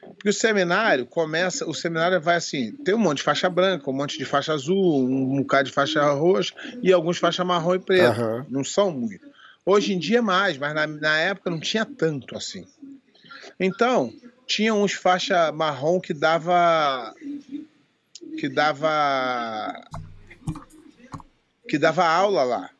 [0.00, 3.94] porque o seminário começa, o seminário vai assim, tem um monte de faixa branca, um
[3.94, 8.20] monte de faixa azul, um bocado de faixa roxa e alguns faixa marrom e preto.
[8.20, 8.46] Aham.
[8.48, 9.24] Não são muito.
[9.64, 12.66] Hoje em dia é mais, mas na, na época não tinha tanto assim.
[13.58, 14.12] Então,
[14.46, 17.14] tinha uns faixa marrom que dava
[18.38, 19.84] que dava
[21.68, 22.70] que dava aula lá,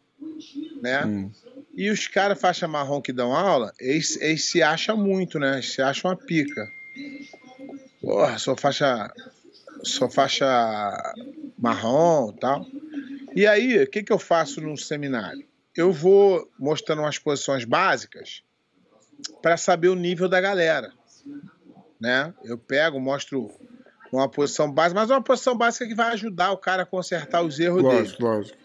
[0.82, 1.04] né?
[1.06, 1.30] Hum.
[1.76, 5.54] E os caras faixa marrom que dão aula, eles, eles se acham muito, né?
[5.54, 6.68] Eles se acham uma pica.
[8.00, 9.12] Porra, sou faixa.
[9.82, 10.46] Sou faixa
[11.58, 12.66] marrom e tal.
[13.34, 15.44] E aí, o que, que eu faço no seminário?
[15.76, 18.42] Eu vou mostrando umas posições básicas
[19.42, 20.92] para saber o nível da galera.
[22.00, 22.32] Né?
[22.44, 23.50] Eu pego, mostro
[24.12, 27.58] uma posição básica, mas uma posição básica que vai ajudar o cara a consertar os
[27.58, 27.96] erros dele.
[27.96, 28.63] Lógico, lógico.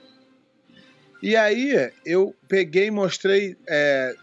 [1.21, 4.15] E aí eu peguei e mostrei é,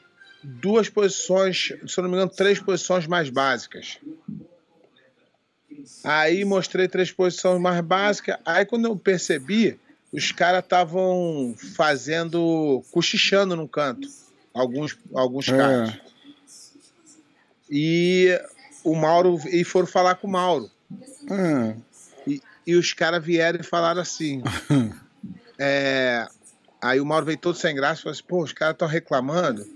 [0.43, 3.99] duas posições, se eu não me engano, três posições mais básicas.
[6.03, 8.37] Aí mostrei três posições mais básicas.
[8.45, 9.79] Aí quando eu percebi,
[10.13, 14.09] os caras estavam fazendo, cochichando no canto.
[14.55, 15.57] Alguns, alguns É.
[15.57, 15.95] caras.
[17.71, 18.41] E
[18.85, 20.71] o Mauro, e foram falar com o Mauro.
[21.31, 21.75] Ah,
[22.27, 24.43] E, e os caras vieram e falaram assim.
[25.59, 26.27] é,
[26.83, 29.67] aí o Mauro veio todo sem graça e falou assim: pô, os caras estão reclamando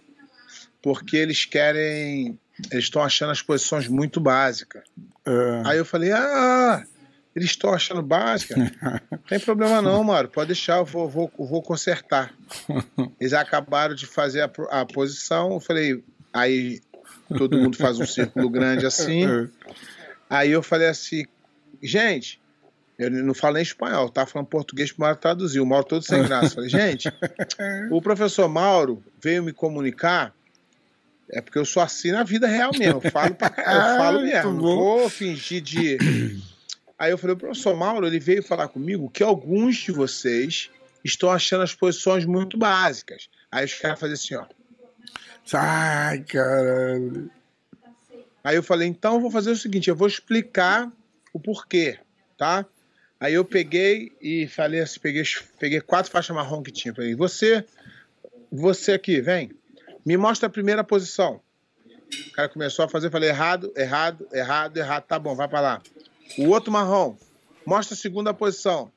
[0.83, 2.39] porque eles querem
[2.71, 4.83] eles estão achando as posições muito básicas.
[5.25, 5.63] É.
[5.65, 6.85] Aí eu falei, ah,
[7.35, 8.57] eles estão achando básica.
[8.57, 10.29] Não tem problema não, Mário.
[10.29, 12.35] Pode deixar, eu vou, vou, vou consertar.
[13.19, 15.53] Eles acabaram de fazer a, a posição.
[15.53, 16.81] Eu falei, aí
[17.29, 19.23] todo mundo faz um círculo grande assim.
[20.29, 21.27] Aí eu falei assim,
[21.83, 22.40] gente,
[23.01, 25.59] eu não falo nem espanhol, tá falando português pro Mauro traduzir.
[25.61, 26.57] O Mauro todo sem graça.
[26.57, 27.09] Falei, gente,
[27.91, 30.35] o professor Mauro veio me comunicar.
[31.33, 33.01] É porque eu sou assim na vida real mesmo.
[33.03, 33.55] Eu falo, pra, eu
[33.97, 34.51] falo Ah, mesmo.
[34.53, 35.97] muito Não vou fingir de.
[36.99, 40.69] Aí eu falei, o professor Mauro, ele veio falar comigo que alguns de vocês
[41.03, 43.31] estão achando as posições muito básicas.
[43.51, 44.45] Aí os caras fazem assim, ó.
[45.55, 47.31] Ai, caralho.
[48.45, 50.91] Aí eu falei, então eu vou fazer o seguinte, eu vou explicar
[51.33, 51.99] o porquê,
[52.37, 52.67] tá?
[53.21, 55.23] Aí eu peguei e falei assim, peguei,
[55.59, 56.95] peguei quatro faixas marrom que tinha.
[56.95, 57.63] Falei, você,
[58.51, 59.51] você aqui, vem,
[60.07, 61.39] me mostra a primeira posição.
[62.29, 65.83] O cara começou a fazer, falei, errado, errado, errado, errado, tá bom, vai pra lá.
[66.39, 67.15] O outro marrom,
[67.67, 68.91] mostra a segunda posição.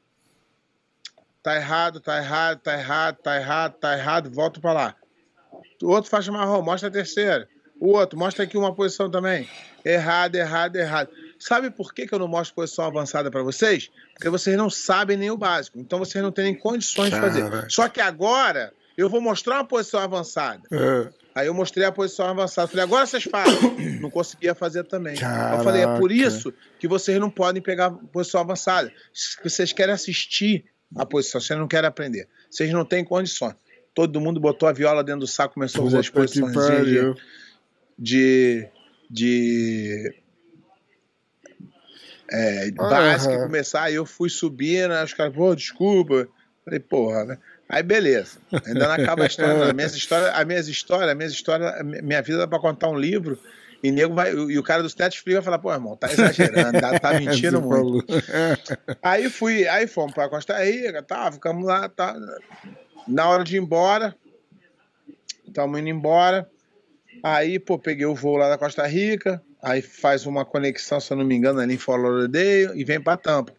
[1.43, 4.95] Tá errado, tá errado, tá errado, tá errado, tá errado, volta pra lá.
[5.81, 7.49] O outro faixa marrom, mostra a terceira.
[7.77, 9.49] O outro, mostra aqui uma posição também.
[9.83, 11.09] Errado, errado, errado.
[11.43, 13.91] Sabe por que, que eu não mostro posição avançada para vocês?
[14.13, 15.77] Porque vocês não sabem nem o básico.
[15.77, 17.43] Então vocês não têm nem condições de fazer.
[17.69, 20.61] Só que agora eu vou mostrar uma posição avançada.
[20.71, 21.09] É.
[21.35, 22.69] Aí eu mostrei a posição avançada.
[22.69, 23.59] Falei, agora vocês fazem.
[23.99, 25.17] Não conseguia fazer também.
[25.17, 25.57] Caraca.
[25.57, 28.93] Eu falei, é por isso que vocês não podem pegar posição avançada.
[29.43, 30.63] Vocês querem assistir
[30.95, 32.27] a posição, vocês não querem aprender.
[32.49, 33.55] Vocês não têm condições.
[33.93, 37.15] Todo mundo botou a viola dentro do saco, começou a fazer as posições pariu.
[37.97, 38.67] de,
[39.09, 40.22] de
[42.33, 46.27] é, básica começar, aí eu fui subindo, aí os caras, pô, desculpa.
[46.65, 47.37] Falei, porra, né?
[47.69, 48.39] Aí beleza.
[48.65, 49.53] Ainda não acaba a história.
[49.53, 49.63] não.
[49.63, 52.89] As minhas histórias, as minhas histórias, as minhas histórias, a minha vida dá pra contar
[52.89, 53.37] um livro.
[53.83, 56.99] E, nego vai, e o cara dos Netflix vai falar, pô, irmão, tá exagerando, tá,
[56.99, 58.05] tá mentindo muito.
[59.03, 62.15] Aí fui, aí fomos pra Costa Rica, tá, ficamos lá, tá.
[63.05, 64.15] Na hora de ir embora,
[65.45, 66.49] estamos indo embora.
[67.21, 71.17] Aí, pô, peguei o voo lá da Costa Rica, aí faz uma conexão, se eu
[71.17, 72.01] não me engano, ali em Fort
[72.75, 73.55] e vem pra Tampa.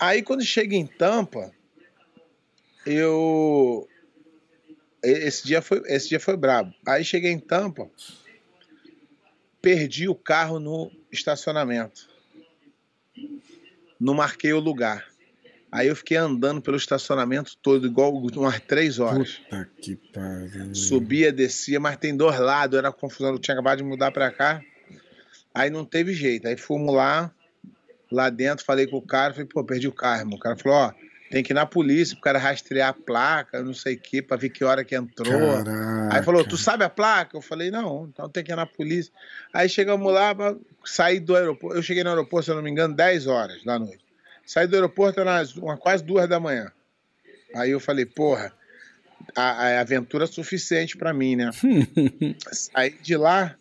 [0.00, 1.52] Aí quando chega em Tampa,
[2.86, 3.86] eu
[5.02, 6.72] esse dia foi esse dia foi brabo.
[6.86, 7.90] Aí cheguei em Tampa,
[9.60, 12.08] perdi o carro no estacionamento.
[13.98, 15.09] Não marquei o lugar.
[15.72, 19.34] Aí eu fiquei andando pelo estacionamento todo, igual umas três horas.
[19.34, 20.74] Puta que pariu.
[20.74, 23.30] Subia, descia, mas tem dois lados, era confusão.
[23.32, 24.60] Eu tinha acabado de mudar pra cá.
[25.54, 26.48] Aí não teve jeito.
[26.48, 27.30] Aí fomos lá,
[28.10, 30.36] lá dentro, falei com o cara, falei, pô, perdi o carro, irmão.
[30.36, 30.92] O cara falou, ó,
[31.30, 34.36] tem que ir na polícia pro cara rastrear a placa, não sei o quê, pra
[34.36, 35.32] ver que hora que entrou.
[35.32, 36.16] Caraca.
[36.16, 37.36] Aí falou, tu sabe a placa?
[37.36, 39.12] Eu falei, não, então tem que ir na polícia.
[39.52, 40.34] Aí chegamos lá,
[40.84, 41.76] sair do aeroporto.
[41.76, 44.09] Eu cheguei no aeroporto, se eu não me engano, 10 horas da noite.
[44.50, 46.72] Saí do aeroporto era umas- uma, quase duas da manhã.
[47.54, 48.52] Aí eu falei, porra,
[49.36, 51.50] a, a aventura é suficiente pra mim, né?
[52.50, 53.54] Saí de lá,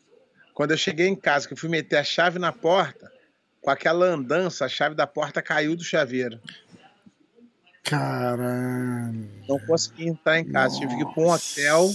[0.52, 3.12] quando eu cheguei em casa, que eu fui meter a chave na porta,
[3.62, 6.40] com aquela andança, a chave da porta caiu do chaveiro.
[7.84, 9.30] Caralho.
[9.48, 11.88] Não consegui entrar em casa, tive que ir pra um hotel.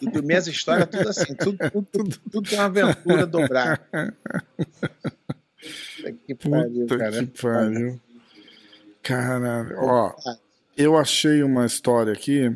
[0.00, 3.80] E do minhas histórias, tudo assim, tudo, tudo, tudo, tudo tem uma aventura dobrada.
[5.96, 7.26] Puta que pariu, Puta cara.
[7.26, 8.00] que pariu.
[9.02, 9.76] Caralho.
[9.78, 10.14] Ó,
[10.76, 12.54] eu achei uma história aqui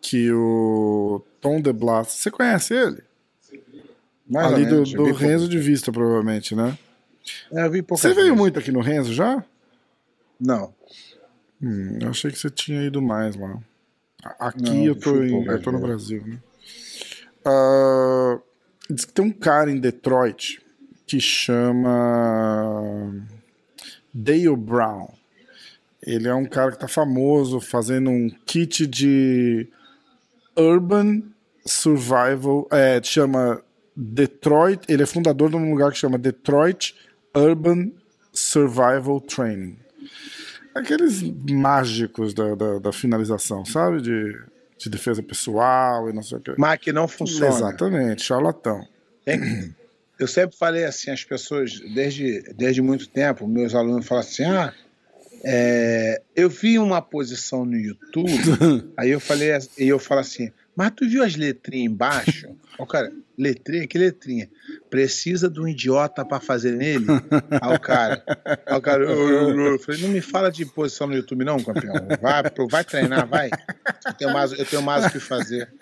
[0.00, 2.08] que o Tom DeBlas.
[2.08, 3.02] Você conhece ele?
[4.28, 5.12] Mais Ali do, do vi pouco.
[5.14, 6.78] Renzo de Vista, provavelmente, né?
[7.52, 9.42] É, eu vi poucas Você veio muito aqui no Renzo já?
[10.38, 10.74] Não.
[11.60, 13.58] Hum, eu achei que você tinha ido mais lá.
[14.38, 15.80] Aqui Não, eu tô, em- eu tô no.
[15.80, 16.38] Brasil, né?
[17.44, 18.38] Ah,
[18.90, 20.60] diz que tem um cara em Detroit
[21.08, 23.10] que chama
[24.12, 25.08] Dale Brown.
[26.02, 29.66] Ele é um cara que tá famoso fazendo um kit de
[30.56, 31.22] Urban
[31.66, 32.68] Survival.
[32.70, 33.62] É, chama
[33.96, 34.82] Detroit.
[34.86, 36.94] Ele é fundador de um lugar que chama Detroit
[37.34, 37.90] Urban
[38.32, 39.78] Survival Training.
[40.74, 44.02] Aqueles mágicos da, da, da finalização, sabe?
[44.02, 44.38] De,
[44.78, 46.54] de defesa pessoal e não sei o que.
[46.58, 47.48] Mas que não funciona.
[47.48, 48.86] Exatamente, charlatão.
[49.24, 49.74] Tem-
[50.18, 54.74] Eu sempre falei assim, as pessoas, desde, desde muito tempo, meus alunos falam assim, ah,
[55.44, 58.30] é, eu vi uma posição no YouTube,
[58.96, 62.48] aí eu falei, e eu falo assim, mas tu viu as letrinhas embaixo?
[62.78, 64.48] Ó, cara, letrinha, que letrinha?
[64.88, 67.06] Precisa de um idiota pra fazer nele?
[67.60, 68.22] Aí o cara,
[68.66, 71.62] aí o cara, eu, eu, eu falei, não me fala de posição no YouTube não,
[71.62, 71.94] campeão.
[72.20, 73.50] Vai, vai treinar, vai.
[74.06, 75.72] Eu tenho mais, eu tenho mais o que fazer.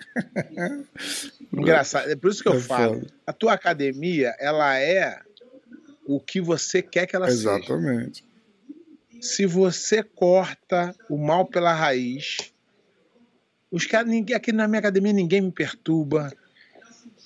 [1.51, 3.05] Engraçado, é por isso que eu É falo.
[3.25, 5.19] A tua academia, ela é
[6.05, 7.57] o que você quer que ela seja.
[7.57, 8.25] Exatamente.
[9.19, 12.37] Se você corta o mal pela raiz,
[13.71, 16.31] os caras, ninguém, aqui na minha academia ninguém me perturba.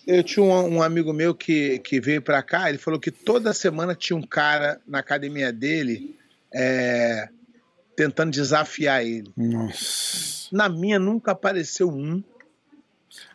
[0.07, 3.53] Eu tinha um, um amigo meu que, que veio pra cá, ele falou que toda
[3.53, 6.17] semana tinha um cara na academia dele
[6.53, 7.29] é,
[7.95, 9.31] tentando desafiar ele.
[9.37, 10.47] Nossa.
[10.51, 12.21] Na minha nunca apareceu um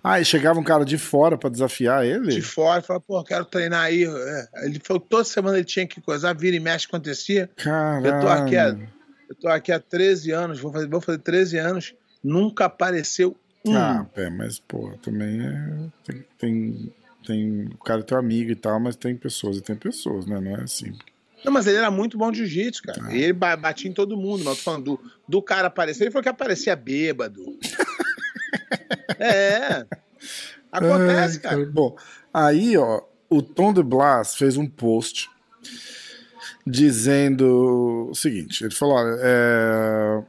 [0.02, 2.28] Ah, e chegava um cara de fora pra desafiar ele?
[2.28, 4.04] de fora, falou, pô, quero treinar aí.
[4.04, 7.48] É, Ele falou que toda semana ele tinha que coisar, vira e mexe acontecia.
[7.56, 8.06] Caralho.
[8.06, 8.76] Eu tô aqui há,
[9.28, 13.36] eu tô aqui há 13 anos, vou fazer, vou fazer 13 anos, nunca apareceu
[13.66, 13.76] um.
[13.76, 15.88] Ah, pé, mas, pô, também é.
[16.04, 16.92] Tem, tem,
[17.26, 20.40] tem- O cara é teu amigo e tal, mas tem pessoas e tem pessoas, né?
[20.40, 20.92] Não é assim.
[21.44, 23.02] Não, mas ele era muito bom de jiu-jitsu, cara.
[23.04, 23.14] Ah.
[23.14, 26.04] Ele ba- batia em todo mundo, mas falando do, do cara aparecer.
[26.04, 27.44] Ele falou que aparecia bêbado.
[29.18, 29.86] é.
[30.72, 31.66] Acontece, Ai, cara.
[31.66, 31.96] Bom,
[32.32, 35.28] aí, ó, o Tom de Blas fez um post
[36.66, 40.22] dizendo o seguinte: ele falou, olha, é,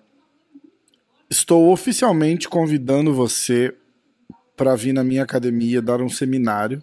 [1.30, 3.73] estou oficialmente convidando você
[4.55, 6.82] para vir na minha academia dar um seminário.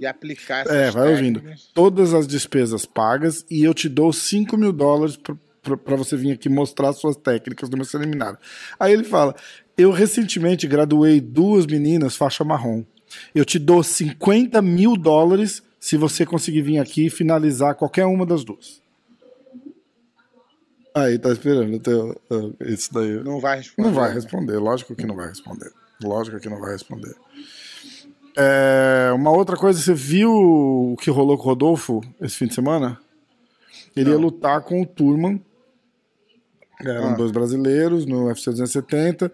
[0.00, 1.40] E aplicar essas É, vai ouvindo.
[1.40, 1.70] técnicas.
[1.74, 6.48] Todas as despesas pagas e eu te dou 5 mil dólares para você vir aqui
[6.48, 8.38] mostrar suas técnicas do meu seminário.
[8.78, 9.34] Aí ele fala:
[9.76, 12.84] Eu recentemente graduei duas meninas faixa marrom.
[13.34, 18.26] Eu te dou 50 mil dólares se você conseguir vir aqui e finalizar qualquer uma
[18.26, 18.80] das duas.
[20.96, 23.22] Aí, tá esperando teu- ah, isso daí.
[23.22, 23.88] Não vai responder.
[23.88, 25.70] Não vai responder, lógico que não vai responder.
[26.02, 27.14] Lógico que não vai responder.
[28.36, 32.54] É, uma outra coisa, você viu o que rolou com o Rodolfo esse fim de
[32.54, 32.98] semana?
[33.94, 34.22] Ele ia Não.
[34.22, 35.42] lutar com o Turman.
[36.80, 37.14] Eram Ah.
[37.14, 39.32] dois brasileiros no UFC 270.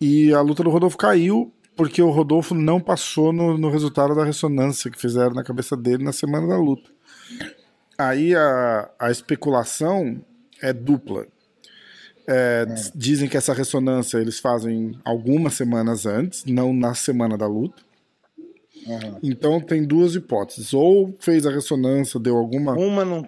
[0.00, 4.24] E a luta do Rodolfo caiu porque o Rodolfo não passou no, no resultado da
[4.24, 6.90] ressonância que fizeram na cabeça dele na semana da luta.
[7.96, 10.20] Aí a, a especulação
[10.62, 11.26] é dupla.
[12.26, 17.46] É, diz- Dizem que essa ressonância eles fazem algumas semanas antes, não na semana da
[17.46, 17.82] luta.
[18.88, 19.18] Aham.
[19.22, 20.72] Então tem duas hipóteses.
[20.74, 22.72] Ou fez a ressonância, deu alguma.
[22.74, 23.26] Uma não.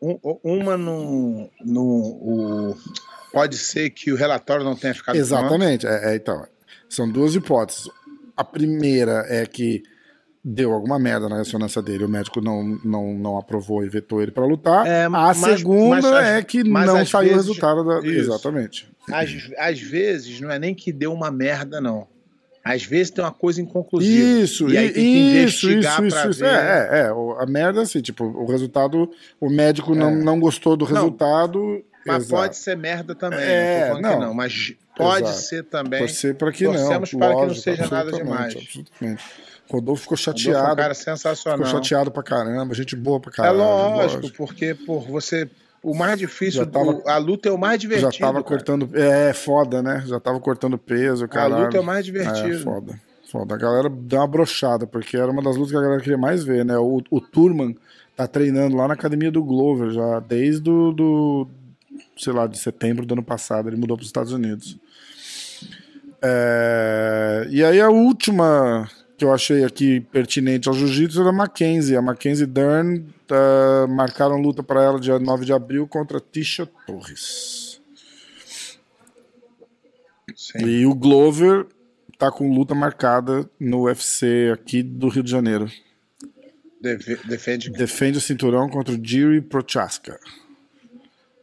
[0.00, 1.48] um- Uma não.
[1.64, 2.76] não o,
[3.32, 5.16] pode ser que o relatório não tenha ficado.
[5.16, 5.86] Exatamente.
[5.86, 6.44] É, é, então,
[6.88, 7.88] são duas hipóteses.
[8.36, 9.82] A primeira é que
[10.44, 14.32] deu alguma merda na ressonância dele, o médico não, não, não aprovou e vetou ele
[14.32, 14.86] para lutar.
[14.86, 17.98] É, a mas- segunda mas é que não saiu o resultado da.
[18.00, 18.32] Isso.
[18.32, 18.90] Exatamente.
[19.10, 22.06] Às, às vezes, não é nem que deu uma merda, não.
[22.64, 24.40] Às vezes tem uma coisa inconclusiva.
[24.40, 26.40] Isso, e aí tem que isso, investigar isso, isso, isso.
[26.40, 26.50] ver.
[26.50, 27.42] É, é, é.
[27.42, 30.88] A merda é assim, tipo, o resultado, o médico não, não gostou do É.
[30.88, 31.84] Não, resultado.
[32.06, 32.42] Mas exato.
[32.42, 33.40] pode ser merda também.
[33.40, 34.20] É, não não.
[34.20, 35.38] não, mas pode Exato.
[35.40, 36.00] ser também.
[36.00, 36.72] Torcer para que não.
[36.72, 38.56] Torcemos para que não lógico, seja nada demais.
[38.56, 39.24] Absolutamente.
[39.72, 40.76] Rodolfo ficou Rodolfo é um chateado.
[40.76, 41.66] cara sensacional.
[41.66, 43.64] Ficou chateado pra caramba, gente boa pra É caramba.
[43.64, 45.48] lógico, porque por você.
[45.82, 48.12] O mais difícil, tava- o- a luta é o mais divertido.
[48.12, 48.44] Já tava cara.
[48.44, 48.88] cortando.
[48.94, 50.04] É, foda, né?
[50.06, 51.64] Já tava cortando peso, A caralho.
[51.64, 52.60] luta é o mais É, divertido.
[52.62, 53.00] foda.
[53.30, 53.54] Foda.
[53.54, 56.44] A galera deu uma brochada, porque era uma das lutas que a galera queria mais
[56.44, 56.76] ver, né?
[56.78, 57.74] O, o Turman
[58.14, 61.48] tá treinando lá na academia do Glover já desde do, do
[62.16, 63.68] sei lá, de setembro do ano passado.
[63.68, 64.78] Ele mudou para os Estados Unidos.
[66.24, 71.96] É, e aí a última que eu achei aqui pertinente ao jiu-jitsu era a Mackenzie.
[71.96, 77.80] A Mackenzie Dern tá, marcaram luta para ela dia 9 de abril contra Tisha Torres.
[80.34, 80.64] Sim.
[80.66, 81.66] E o Glover
[82.18, 85.70] tá com luta marcada no UFC aqui do Rio de Janeiro.
[86.80, 87.70] Deve- defende.
[87.70, 90.18] Defende o cinturão contra o Jiri Prochaska.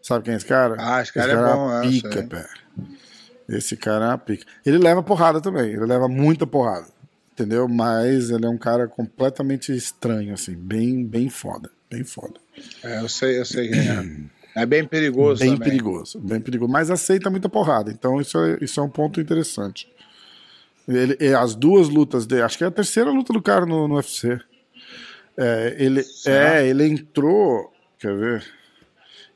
[0.01, 0.75] Sabe quem é esse cara?
[0.79, 2.23] Ah, esse cara é bom, uma é, eu pica, sei.
[2.23, 2.47] pé.
[3.47, 4.45] Esse cara é uma pica.
[4.65, 6.87] Ele leva porrada também, ele leva muita porrada.
[7.39, 7.69] Entendeu?
[7.69, 11.71] Mas ele é um cara completamente estranho, assim, bem, bem foda.
[11.89, 12.33] Bem foda.
[12.83, 14.61] É, eu sei, eu sei é.
[14.61, 15.69] É bem perigoso bem também.
[15.69, 16.69] perigoso, bem perigoso.
[16.69, 19.89] Mas aceita muita porrada, então isso é, isso é um ponto interessante.
[20.85, 23.95] Ele, as duas lutas dele, acho que é a terceira luta do cara no, no
[23.95, 24.37] UFC.
[25.37, 26.57] É, ele, Será?
[26.57, 28.43] é, ele entrou, quer ver?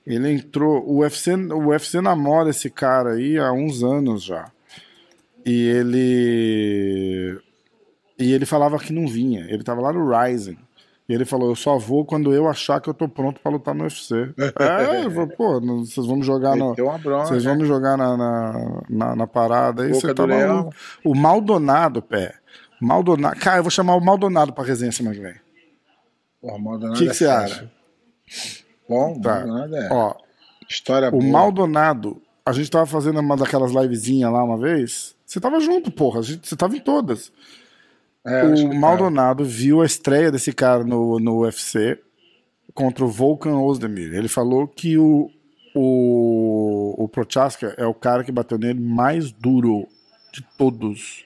[0.06, 4.52] Ele entrou, o UFC, o UFC namora esse cara aí há uns anos já.
[5.46, 7.40] E ele
[8.24, 10.58] e ele falava que não vinha, ele tava lá no Rising.
[11.08, 13.76] E ele falou: Eu só vou quando eu achar que eu tô pronto pra lutar
[13.76, 14.16] no UFC.
[14.60, 16.74] é, ele falou: Pô, vocês vão me jogar no.
[16.76, 17.26] Bronca.
[17.26, 20.74] Vocês vão me jogar na, na, na, na parada aí, você tá maluco.
[21.04, 22.34] O Maldonado, pé.
[22.82, 23.38] Maldonado.
[23.40, 25.36] Cara, eu vou chamar o Maldonado pra resenha semana que vem.
[26.42, 27.44] Porra, O Maldonado que é que você fera.
[27.44, 27.72] acha?
[28.88, 29.40] Bom, Tá.
[29.46, 29.90] Maldonado é.
[29.92, 30.16] Ó,
[30.70, 31.24] História o boa.
[31.24, 35.16] Maldonado, a gente tava fazendo uma daquelas livezinhas lá uma vez.
[35.26, 36.22] Você tava junto, porra.
[36.22, 37.32] Você tava em todas.
[38.26, 38.74] É, o tá.
[38.76, 42.00] Maldonado viu a estreia desse cara no, no UFC
[42.74, 44.14] contra o Volkan Ozdemir.
[44.14, 45.30] Ele falou que o,
[45.76, 49.88] o, o Prochaska é o cara que bateu nele mais duro
[50.32, 51.26] de todos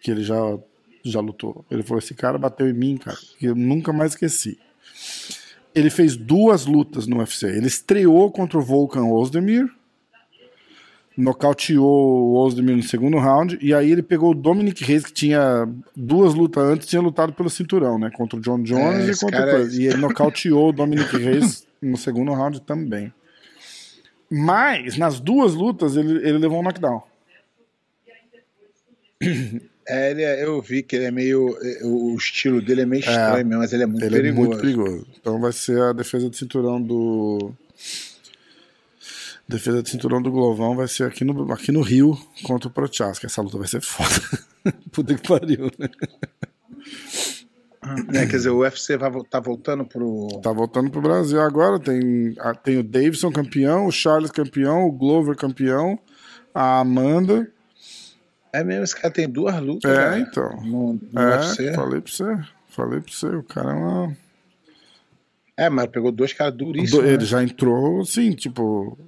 [0.00, 0.58] que ele já,
[1.04, 1.64] já lutou.
[1.70, 4.58] Ele falou: esse cara bateu em mim, cara, que eu nunca mais esqueci.
[5.74, 7.46] Ele fez duas lutas no UFC.
[7.46, 9.68] Ele estreou contra o Volkan Ozdemir,
[11.16, 15.66] nocauteou o Ozdemir no segundo round, e aí ele pegou o Dominic Reis, que tinha
[15.96, 18.10] duas lutas antes, tinha lutado pelo cinturão, né?
[18.14, 19.68] Contra o John Jones É, e contra cara o é-.
[19.70, 23.12] E ele nocauteou o Dominic Reis no segundo round também.
[24.30, 27.02] Mas, nas duas lutas, ele, ele levou um knockdown.
[29.88, 31.56] É, ele é- eu vi que ele é meio.
[31.62, 34.42] é, O estilo dele é meio estranho mesmo, mas ele é muito Ele perigoso.
[34.42, 35.06] é muito perigoso.
[35.20, 37.52] Então vai ser a defesa de cinturão do.
[39.48, 43.26] Defesa de cinturão do Glovão vai ser aqui no, aqui no Rio contra o Prochaska.
[43.26, 44.10] Essa luta vai ser foda.
[44.90, 45.88] Puta que pariu, né?
[48.12, 50.26] É, quer dizer, o UFC vai, tá voltando pro.
[50.42, 51.78] Tá voltando pro Brasil agora.
[51.78, 52.34] Tem,
[52.64, 55.96] tem o Davidson campeão, o Charles campeão, o Glover campeão,
[56.52, 57.48] a Amanda.
[58.52, 59.88] É mesmo, esse cara tem duas lutas.
[59.90, 60.60] É, cara, então.
[60.64, 61.72] No, no É, UFC.
[61.74, 62.38] falei pra você.
[62.68, 63.26] Falei pra você.
[63.28, 64.16] O cara é uma.
[65.58, 67.02] É, mas pegou dois caras duríssimos.
[67.06, 67.24] ele né?
[67.24, 68.98] já entrou, assim, tipo,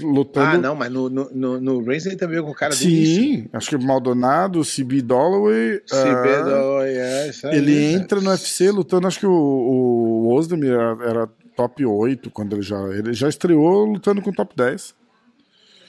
[0.00, 0.46] lutando.
[0.46, 3.70] Ah, não, mas no, no, no, no Race ele também com o cara Sim, acho
[3.70, 5.80] que Maldonado, CB Dolloway.
[5.86, 7.92] Se ah, é, isso aí, ele né?
[7.92, 12.80] entra no UFC lutando, acho que o, o Ozdemir era, top 8 quando ele já.
[12.88, 14.96] Ele já estreou lutando com top 10.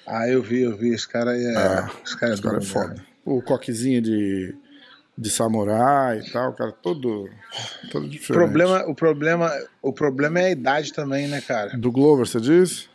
[0.06, 0.94] Ah, eu vi, eu vi.
[0.94, 1.56] Esse cara é.
[1.58, 2.94] Ah, esse cara é, Esse cara é foda.
[2.94, 3.04] né?
[3.26, 4.54] O coquezinho de,
[5.18, 7.30] de samurai e tal, cara todo,
[7.92, 8.34] todo diferente.
[8.34, 9.52] problema, o, problema,
[9.82, 11.78] o problema é a idade também, né, cara?
[11.78, 12.90] Do Glover, você diz?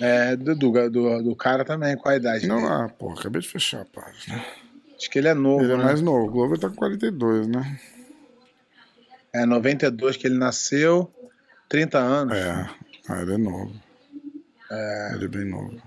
[0.00, 2.68] É, do, do, do, do cara também, qual a idade Não, dele?
[2.70, 4.44] ah, porra, acabei de fechar a página.
[4.96, 5.84] Acho que ele é novo, Ele é né?
[5.84, 6.26] mais novo.
[6.26, 7.78] O Glover tá com 42, né?
[9.32, 11.10] É 92 que ele nasceu,
[11.68, 12.36] 30 anos.
[12.36, 12.50] É,
[13.08, 13.72] ah, ele é novo.
[15.14, 15.80] Ele é bem novo.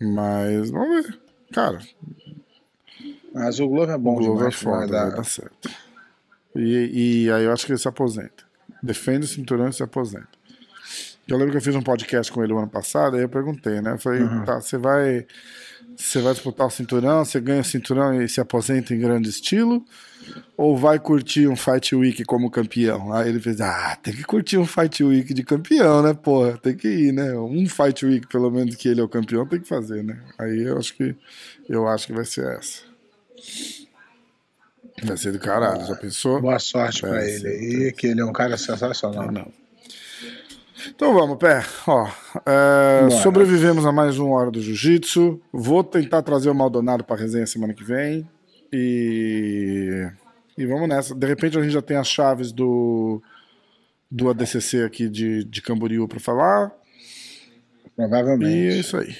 [0.00, 1.20] Mas, vamos ver.
[1.52, 1.80] Cara,
[3.34, 4.54] Mas o Glover é bom o Glover é demais.
[4.56, 5.70] foda, vai vai dar- dar certo.
[6.56, 8.44] E, e aí eu acho que ele se aposenta.
[8.82, 10.28] Defende o cinturão e se aposenta.
[11.28, 13.80] Eu lembro que eu fiz um podcast com ele o ano passado, aí eu perguntei,
[13.80, 13.92] né?
[13.92, 14.44] Eu falei, Uhum.
[14.44, 15.26] tá, você vai.
[15.96, 19.84] Você vai disputar o cinturão, você ganha o cinturão e se aposenta em grande estilo?
[20.56, 23.12] Ou vai curtir um Fight Week como campeão?
[23.12, 26.56] Aí ele fez, ah, tem que curtir um Fight Week de campeão, né, porra?
[26.56, 27.34] Tem que ir, né?
[27.34, 30.18] Um Fight Week, pelo menos, que ele é o campeão, tem que fazer, né?
[30.38, 31.14] Aí eu acho que
[31.68, 32.82] eu acho que vai ser essa.
[35.02, 36.40] Vai ser do caralho, já pensou?
[36.40, 39.30] Boa sorte pra É, ele aí, que ele é um cara sensacional.
[39.30, 39.50] Não.
[40.88, 41.62] Então vamos, Pé.
[41.86, 42.08] Ó,
[42.46, 45.40] é, sobrevivemos a mais uma hora do Jiu-Jitsu.
[45.52, 48.28] Vou tentar trazer o Maldonado para resenha semana que vem.
[48.72, 50.08] E,
[50.56, 51.14] e vamos nessa.
[51.14, 53.22] De repente a gente já tem as chaves do,
[54.10, 56.72] do ADCC aqui de, de Camboriú para falar.
[57.86, 58.76] E Provavelmente.
[58.76, 59.14] é isso aí.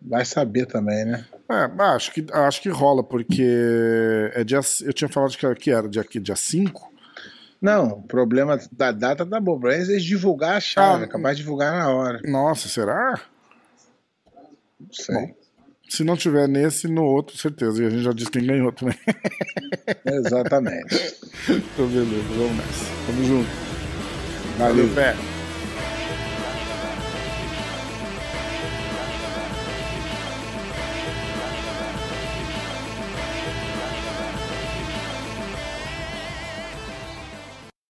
[0.00, 1.24] Vai saber também, né?
[1.50, 3.44] É, acho que, acho que rola, porque
[4.34, 6.92] é dia, eu tinha falado que era, que era dia, dia 5.
[7.60, 11.42] Não, o problema da data da Bob Brands é divulgar a chave, Ah, capaz de
[11.42, 12.20] divulgar na hora.
[12.24, 13.20] Nossa, será?
[14.78, 15.34] Não sei.
[15.88, 17.82] Se não tiver nesse, no outro, certeza.
[17.82, 18.98] E a gente já disse quem ganhou também.
[20.04, 20.94] Exatamente.
[21.48, 22.84] então, beleza, vamos nessa.
[23.06, 23.48] Tamo junto.
[24.58, 24.88] Valeu.
[24.88, 25.33] Valeu, pé.